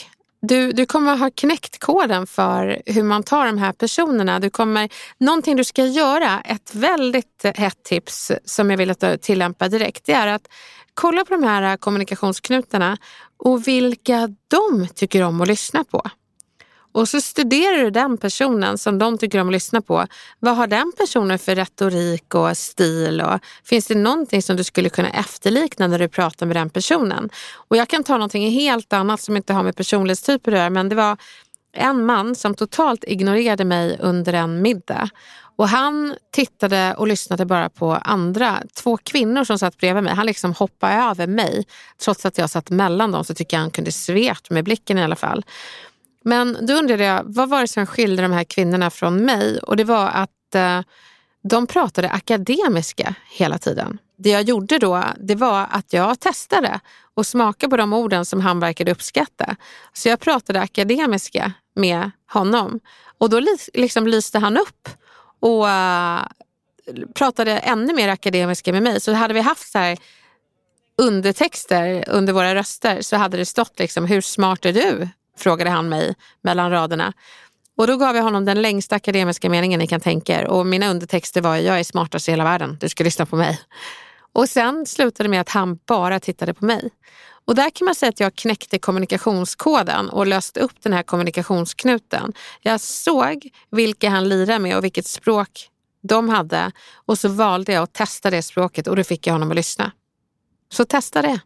du, 0.47 0.71
du 0.71 0.85
kommer 0.85 1.17
ha 1.17 1.31
knäckt 1.31 1.79
koden 1.79 2.27
för 2.27 2.81
hur 2.85 3.03
man 3.03 3.23
tar 3.23 3.45
de 3.45 3.57
här 3.57 3.71
personerna. 3.71 4.39
Du 4.39 4.49
kommer, 4.49 4.89
någonting 5.17 5.55
du 5.55 5.63
ska 5.63 5.85
göra, 5.85 6.41
ett 6.41 6.75
väldigt 6.75 7.45
hett 7.55 7.83
tips 7.83 8.31
som 8.45 8.69
jag 8.69 8.77
vill 8.77 8.91
att 8.91 8.99
du 8.99 9.17
tillämpar 9.17 9.69
direkt, 9.69 10.05
det 10.05 10.13
är 10.13 10.27
att 10.27 10.47
kolla 10.93 11.25
på 11.25 11.33
de 11.33 11.43
här 11.43 11.77
kommunikationsknutarna 11.77 12.97
och 13.37 13.67
vilka 13.67 14.35
de 14.47 14.87
tycker 14.95 15.21
om 15.21 15.41
att 15.41 15.47
lyssna 15.47 15.83
på. 15.83 16.01
Och 16.95 17.09
så 17.09 17.21
studerar 17.21 17.83
du 17.83 17.89
den 17.89 18.17
personen 18.17 18.77
som 18.77 18.97
de 18.97 19.17
tycker 19.17 19.41
om 19.41 19.47
att 19.47 19.53
lyssna 19.53 19.81
på. 19.81 20.07
Vad 20.39 20.55
har 20.55 20.67
den 20.67 20.91
personen 20.97 21.39
för 21.39 21.55
retorik 21.55 22.35
och 22.35 22.57
stil? 22.57 23.21
Och 23.21 23.39
finns 23.63 23.87
det 23.87 23.95
någonting 23.95 24.41
som 24.41 24.55
du 24.55 24.63
skulle 24.63 24.89
kunna 24.89 25.09
efterlikna 25.09 25.87
när 25.87 25.99
du 25.99 26.07
pratar 26.07 26.45
med 26.45 26.55
den 26.55 26.69
personen? 26.69 27.29
Och 27.53 27.77
jag 27.77 27.87
kan 27.87 28.03
ta 28.03 28.13
någonting 28.13 28.51
helt 28.51 28.93
annat 28.93 29.21
som 29.21 29.37
inte 29.37 29.53
har 29.53 29.63
med 29.63 29.75
personlighetstyper 29.75 30.51
att 30.51 30.57
göra. 30.57 30.69
Men 30.69 30.89
det 30.89 30.95
var 30.95 31.17
en 31.73 32.05
man 32.05 32.35
som 32.35 32.55
totalt 32.55 33.03
ignorerade 33.03 33.65
mig 33.65 33.97
under 33.99 34.33
en 34.33 34.61
middag. 34.61 35.09
Och 35.57 35.69
han 35.69 36.15
tittade 36.31 36.95
och 36.97 37.07
lyssnade 37.07 37.45
bara 37.45 37.69
på 37.69 37.91
andra, 37.93 38.63
två 38.73 38.97
kvinnor 38.97 39.43
som 39.43 39.59
satt 39.59 39.77
bredvid 39.77 40.03
mig. 40.03 40.13
Han 40.13 40.25
liksom 40.25 40.53
hoppade 40.53 40.93
över 40.93 41.27
mig. 41.27 41.65
Trots 42.03 42.25
att 42.25 42.37
jag 42.37 42.49
satt 42.49 42.69
mellan 42.69 43.11
dem 43.11 43.23
så 43.23 43.33
tycker 43.33 43.57
jag 43.57 43.61
han 43.61 43.71
kunde 43.71 43.91
svept 43.91 44.49
med 44.49 44.63
blicken 44.63 44.97
i 44.97 45.03
alla 45.03 45.15
fall. 45.15 45.43
Men 46.25 46.65
då 46.65 46.73
undrade 46.73 47.03
jag, 47.03 47.23
vad 47.25 47.49
var 47.49 47.61
det 47.61 47.67
som 47.67 47.85
skilde 47.85 48.21
de 48.21 48.31
här 48.31 48.43
kvinnorna 48.43 48.89
från 48.89 49.17
mig? 49.17 49.59
Och 49.59 49.77
det 49.77 49.83
var 49.83 50.07
att 50.07 50.55
eh, 50.55 50.81
de 51.43 51.67
pratade 51.67 52.09
akademiska 52.09 53.15
hela 53.31 53.57
tiden. 53.57 53.97
Det 54.17 54.29
jag 54.29 54.41
gjorde 54.41 54.79
då, 54.79 55.03
det 55.17 55.35
var 55.35 55.67
att 55.71 55.93
jag 55.93 56.19
testade 56.19 56.79
och 57.13 57.25
smakade 57.25 57.69
på 57.69 57.77
de 57.77 57.93
orden 57.93 58.25
som 58.25 58.41
han 58.41 58.59
verkade 58.59 58.91
uppskatta. 58.91 59.55
Så 59.93 60.09
jag 60.09 60.19
pratade 60.19 60.61
akademiska 60.61 61.51
med 61.75 62.11
honom 62.31 62.79
och 63.17 63.29
då 63.29 63.41
liksom 63.73 64.07
lyste 64.07 64.39
han 64.39 64.57
upp 64.57 64.89
och 65.39 65.63
uh, 65.63 66.21
pratade 67.13 67.57
ännu 67.57 67.93
mer 67.93 68.09
akademiska 68.09 68.71
med 68.71 68.83
mig. 68.83 69.01
Så 69.01 69.13
hade 69.13 69.33
vi 69.33 69.41
haft 69.41 69.71
så 69.71 69.77
här 69.77 69.97
undertexter 70.97 72.09
under 72.09 72.33
våra 72.33 72.55
röster 72.55 73.01
så 73.01 73.15
hade 73.15 73.37
det 73.37 73.45
stått 73.45 73.79
liksom, 73.79 74.05
hur 74.05 74.21
smart 74.21 74.65
är 74.65 74.73
du? 74.73 75.09
Frågade 75.37 75.69
han 75.69 75.89
mig 75.89 76.15
mellan 76.41 76.71
raderna. 76.71 77.13
Och 77.77 77.87
då 77.87 77.97
gav 77.97 78.15
jag 78.15 78.23
honom 78.23 78.45
den 78.45 78.61
längsta 78.61 78.95
akademiska 78.95 79.49
meningen 79.49 79.79
ni 79.79 79.87
kan 79.87 79.99
tänka 79.99 80.41
er 80.41 80.47
och 80.47 80.65
mina 80.65 80.89
undertexter 80.89 81.41
var 81.41 81.55
jag 81.55 81.79
är 81.79 81.83
smartast 81.83 82.27
i 82.27 82.31
hela 82.31 82.43
världen, 82.43 82.77
du 82.81 82.89
ska 82.89 83.03
lyssna 83.03 83.25
på 83.25 83.35
mig. 83.35 83.59
Och 84.33 84.49
sen 84.49 84.85
slutade 84.85 85.23
det 85.23 85.31
med 85.31 85.41
att 85.41 85.49
han 85.49 85.79
bara 85.87 86.19
tittade 86.19 86.53
på 86.53 86.65
mig. 86.65 86.89
Och 87.45 87.55
där 87.55 87.69
kan 87.69 87.85
man 87.85 87.95
säga 87.95 88.09
att 88.09 88.19
jag 88.19 88.35
knäckte 88.35 88.79
kommunikationskoden 88.79 90.09
och 90.09 90.27
löste 90.27 90.59
upp 90.59 90.81
den 90.81 90.93
här 90.93 91.03
kommunikationsknuten. 91.03 92.33
Jag 92.61 92.81
såg 92.81 93.49
vilka 93.71 94.09
han 94.09 94.29
lirade 94.29 94.59
med 94.59 94.77
och 94.77 94.83
vilket 94.83 95.07
språk 95.07 95.69
de 96.03 96.29
hade 96.29 96.71
och 97.05 97.19
så 97.19 97.29
valde 97.29 97.73
jag 97.73 97.83
att 97.83 97.93
testa 97.93 98.29
det 98.29 98.41
språket 98.41 98.87
och 98.87 98.95
då 98.95 99.03
fick 99.03 99.27
jag 99.27 99.33
honom 99.33 99.49
att 99.49 99.55
lyssna. 99.55 99.91
Så 100.73 100.85
testa 100.85 101.21
det. 101.21 101.39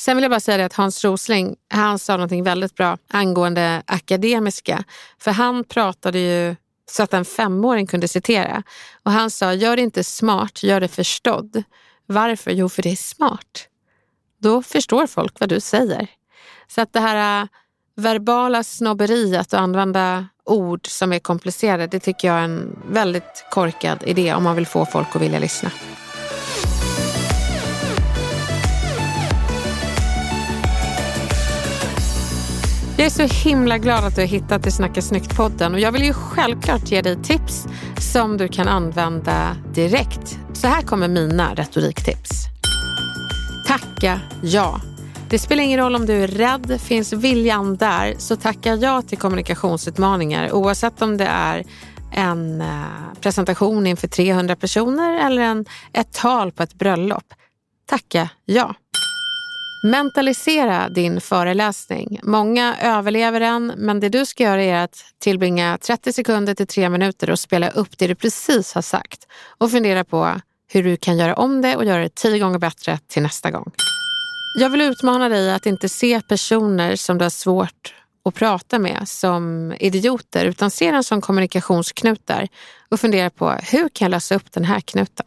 Sen 0.00 0.16
vill 0.16 0.22
jag 0.22 0.30
bara 0.30 0.40
säga 0.40 0.66
att 0.66 0.72
Hans 0.72 1.04
Rosling, 1.04 1.56
han 1.70 1.98
sa 1.98 2.12
någonting 2.16 2.42
väldigt 2.42 2.74
bra 2.74 2.98
angående 3.08 3.82
akademiska. 3.86 4.84
För 5.18 5.30
han 5.30 5.64
pratade 5.64 6.18
ju 6.18 6.56
så 6.90 7.02
att 7.02 7.14
en 7.14 7.24
femåring 7.24 7.86
kunde 7.86 8.08
citera. 8.08 8.62
Och 9.02 9.12
han 9.12 9.30
sa, 9.30 9.52
gör 9.52 9.76
det 9.76 9.82
inte 9.82 10.04
smart, 10.04 10.62
gör 10.62 10.80
det 10.80 10.88
förstådd. 10.88 11.62
Varför? 12.06 12.50
Jo, 12.50 12.68
för 12.68 12.82
det 12.82 12.92
är 12.92 12.96
smart. 12.96 13.68
Då 14.40 14.62
förstår 14.62 15.06
folk 15.06 15.40
vad 15.40 15.48
du 15.48 15.60
säger. 15.60 16.06
Så 16.68 16.80
att 16.80 16.92
det 16.92 17.00
här 17.00 17.42
äh, 17.42 17.48
verbala 17.96 18.64
snobberiet 18.64 19.52
och 19.52 19.60
använda 19.60 20.26
ord 20.44 20.86
som 20.86 21.12
är 21.12 21.18
komplicerade, 21.18 21.86
det 21.86 22.00
tycker 22.00 22.28
jag 22.28 22.36
är 22.36 22.44
en 22.44 22.78
väldigt 22.90 23.44
korkad 23.50 24.02
idé 24.06 24.34
om 24.34 24.44
man 24.44 24.56
vill 24.56 24.66
få 24.66 24.86
folk 24.86 25.16
att 25.16 25.22
vilja 25.22 25.38
lyssna. 25.38 25.70
Jag 32.98 33.06
är 33.06 33.10
så 33.10 33.48
himla 33.48 33.78
glad 33.78 34.04
att 34.04 34.14
du 34.14 34.20
har 34.20 34.28
hittat 34.28 34.62
till 34.62 34.72
Snacka 34.72 35.02
snyggt-podden 35.02 35.74
och 35.74 35.80
jag 35.80 35.92
vill 35.92 36.04
ju 36.04 36.12
självklart 36.12 36.90
ge 36.90 37.02
dig 37.02 37.22
tips 37.22 37.66
som 38.00 38.36
du 38.36 38.48
kan 38.48 38.68
använda 38.68 39.56
direkt. 39.74 40.38
Så 40.52 40.66
här 40.66 40.82
kommer 40.82 41.08
mina 41.08 41.54
retoriktips. 41.54 42.30
Tacka 43.66 44.20
ja. 44.42 44.80
Det 45.30 45.38
spelar 45.38 45.62
ingen 45.62 45.80
roll 45.80 45.94
om 45.94 46.06
du 46.06 46.22
är 46.22 46.28
rädd, 46.28 46.80
finns 46.80 47.12
viljan 47.12 47.76
där 47.76 48.14
så 48.18 48.36
tacka 48.36 48.74
ja 48.74 49.02
till 49.02 49.18
kommunikationsutmaningar 49.18 50.52
oavsett 50.52 51.02
om 51.02 51.16
det 51.16 51.26
är 51.26 51.64
en 52.12 52.60
eh, 52.60 53.20
presentation 53.20 53.86
inför 53.86 54.08
300 54.08 54.56
personer 54.56 55.26
eller 55.26 55.42
en, 55.42 55.64
ett 55.92 56.12
tal 56.12 56.52
på 56.52 56.62
ett 56.62 56.74
bröllop. 56.74 57.34
Tacka 57.86 58.28
ja. 58.44 58.74
Mentalisera 59.82 60.88
din 60.88 61.20
föreläsning. 61.20 62.20
Många 62.22 62.76
överlever 62.82 63.40
den, 63.40 63.66
men 63.76 64.00
det 64.00 64.08
du 64.08 64.26
ska 64.26 64.44
göra 64.44 64.62
är 64.62 64.84
att 64.84 65.04
tillbringa 65.18 65.78
30 65.80 66.12
sekunder 66.12 66.54
till 66.54 66.66
3 66.66 66.88
minuter 66.88 67.30
och 67.30 67.38
spela 67.38 67.70
upp 67.70 67.98
det 67.98 68.06
du 68.06 68.14
precis 68.14 68.72
har 68.74 68.82
sagt 68.82 69.26
och 69.58 69.70
fundera 69.70 70.04
på 70.04 70.40
hur 70.72 70.82
du 70.82 70.96
kan 70.96 71.18
göra 71.18 71.34
om 71.34 71.62
det 71.62 71.76
och 71.76 71.84
göra 71.84 72.02
det 72.02 72.14
tio 72.14 72.38
gånger 72.38 72.58
bättre 72.58 72.98
till 73.06 73.22
nästa 73.22 73.50
gång. 73.50 73.72
Jag 74.58 74.70
vill 74.70 74.80
utmana 74.80 75.28
dig 75.28 75.52
att 75.52 75.66
inte 75.66 75.88
se 75.88 76.20
personer 76.20 76.96
som 76.96 77.18
du 77.18 77.24
har 77.24 77.30
svårt 77.30 77.94
att 78.24 78.34
prata 78.34 78.78
med 78.78 79.08
som 79.08 79.72
idioter 79.80 80.44
utan 80.44 80.70
se 80.70 80.90
dem 80.90 81.04
som 81.04 81.20
kommunikationsknutar 81.20 82.48
och 82.88 83.00
fundera 83.00 83.30
på 83.30 83.50
hur 83.50 83.88
kan 83.88 84.06
jag 84.06 84.10
lösa 84.10 84.34
upp 84.34 84.52
den 84.52 84.64
här 84.64 84.80
knuten? 84.80 85.26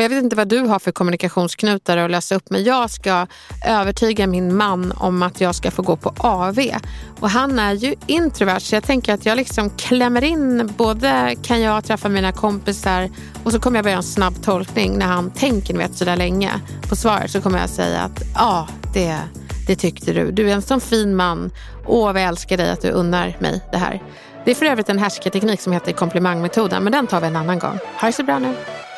Och 0.00 0.04
jag 0.04 0.08
vet 0.08 0.24
inte 0.24 0.36
vad 0.36 0.48
du 0.48 0.60
har 0.60 0.78
för 0.78 0.92
kommunikationsknutar 0.92 1.96
att 1.96 2.10
lösa 2.10 2.34
upp 2.34 2.50
men 2.50 2.64
jag 2.64 2.90
ska 2.90 3.26
övertyga 3.66 4.26
min 4.26 4.56
man 4.56 4.92
om 4.92 5.22
att 5.22 5.40
jag 5.40 5.54
ska 5.54 5.70
få 5.70 5.82
gå 5.82 5.96
på 5.96 6.14
AV. 6.18 6.58
Och 7.20 7.30
han 7.30 7.58
är 7.58 7.72
ju 7.72 7.94
introvert 8.06 8.60
så 8.60 8.74
jag 8.74 8.84
tänker 8.84 9.14
att 9.14 9.26
jag 9.26 9.36
liksom 9.36 9.70
klämmer 9.70 10.24
in 10.24 10.72
både 10.76 11.34
kan 11.42 11.60
jag 11.60 11.84
träffa 11.84 12.08
mina 12.08 12.32
kompisar 12.32 13.10
och 13.44 13.52
så 13.52 13.60
kommer 13.60 13.78
jag 13.78 13.84
börja 13.84 13.96
en 13.96 14.02
snabb 14.02 14.42
tolkning 14.42 14.98
när 14.98 15.06
han 15.06 15.30
tänker 15.30 15.76
vet 15.76 15.94
sådär 15.94 16.16
länge 16.16 16.50
på 16.88 16.96
svaret 16.96 17.30
så 17.30 17.40
kommer 17.40 17.58
jag 17.58 17.70
säga 17.70 18.00
att 18.00 18.22
ja, 18.34 18.68
det, 18.94 19.18
det 19.66 19.76
tyckte 19.76 20.12
du. 20.12 20.30
Du 20.30 20.50
är 20.50 20.54
en 20.54 20.62
sån 20.62 20.80
fin 20.80 21.16
man. 21.16 21.50
Åh, 21.86 22.12
vad 22.12 22.22
jag 22.22 22.28
älskar 22.28 22.56
dig 22.56 22.70
att 22.70 22.82
du 22.82 22.90
unnar 22.90 23.36
mig 23.38 23.60
det 23.72 23.78
här. 23.78 24.02
Det 24.44 24.50
är 24.50 24.54
för 24.54 24.66
övrigt 24.66 24.88
en 24.88 24.98
härskarteknik 24.98 25.60
som 25.60 25.72
heter 25.72 25.92
komplimangmetoden 25.92 26.84
men 26.84 26.92
den 26.92 27.06
tar 27.06 27.20
vi 27.20 27.26
en 27.26 27.36
annan 27.36 27.58
gång. 27.58 27.78
Ha 28.00 28.06
det 28.06 28.12
så 28.12 28.22
bra 28.22 28.38
nu. 28.38 28.54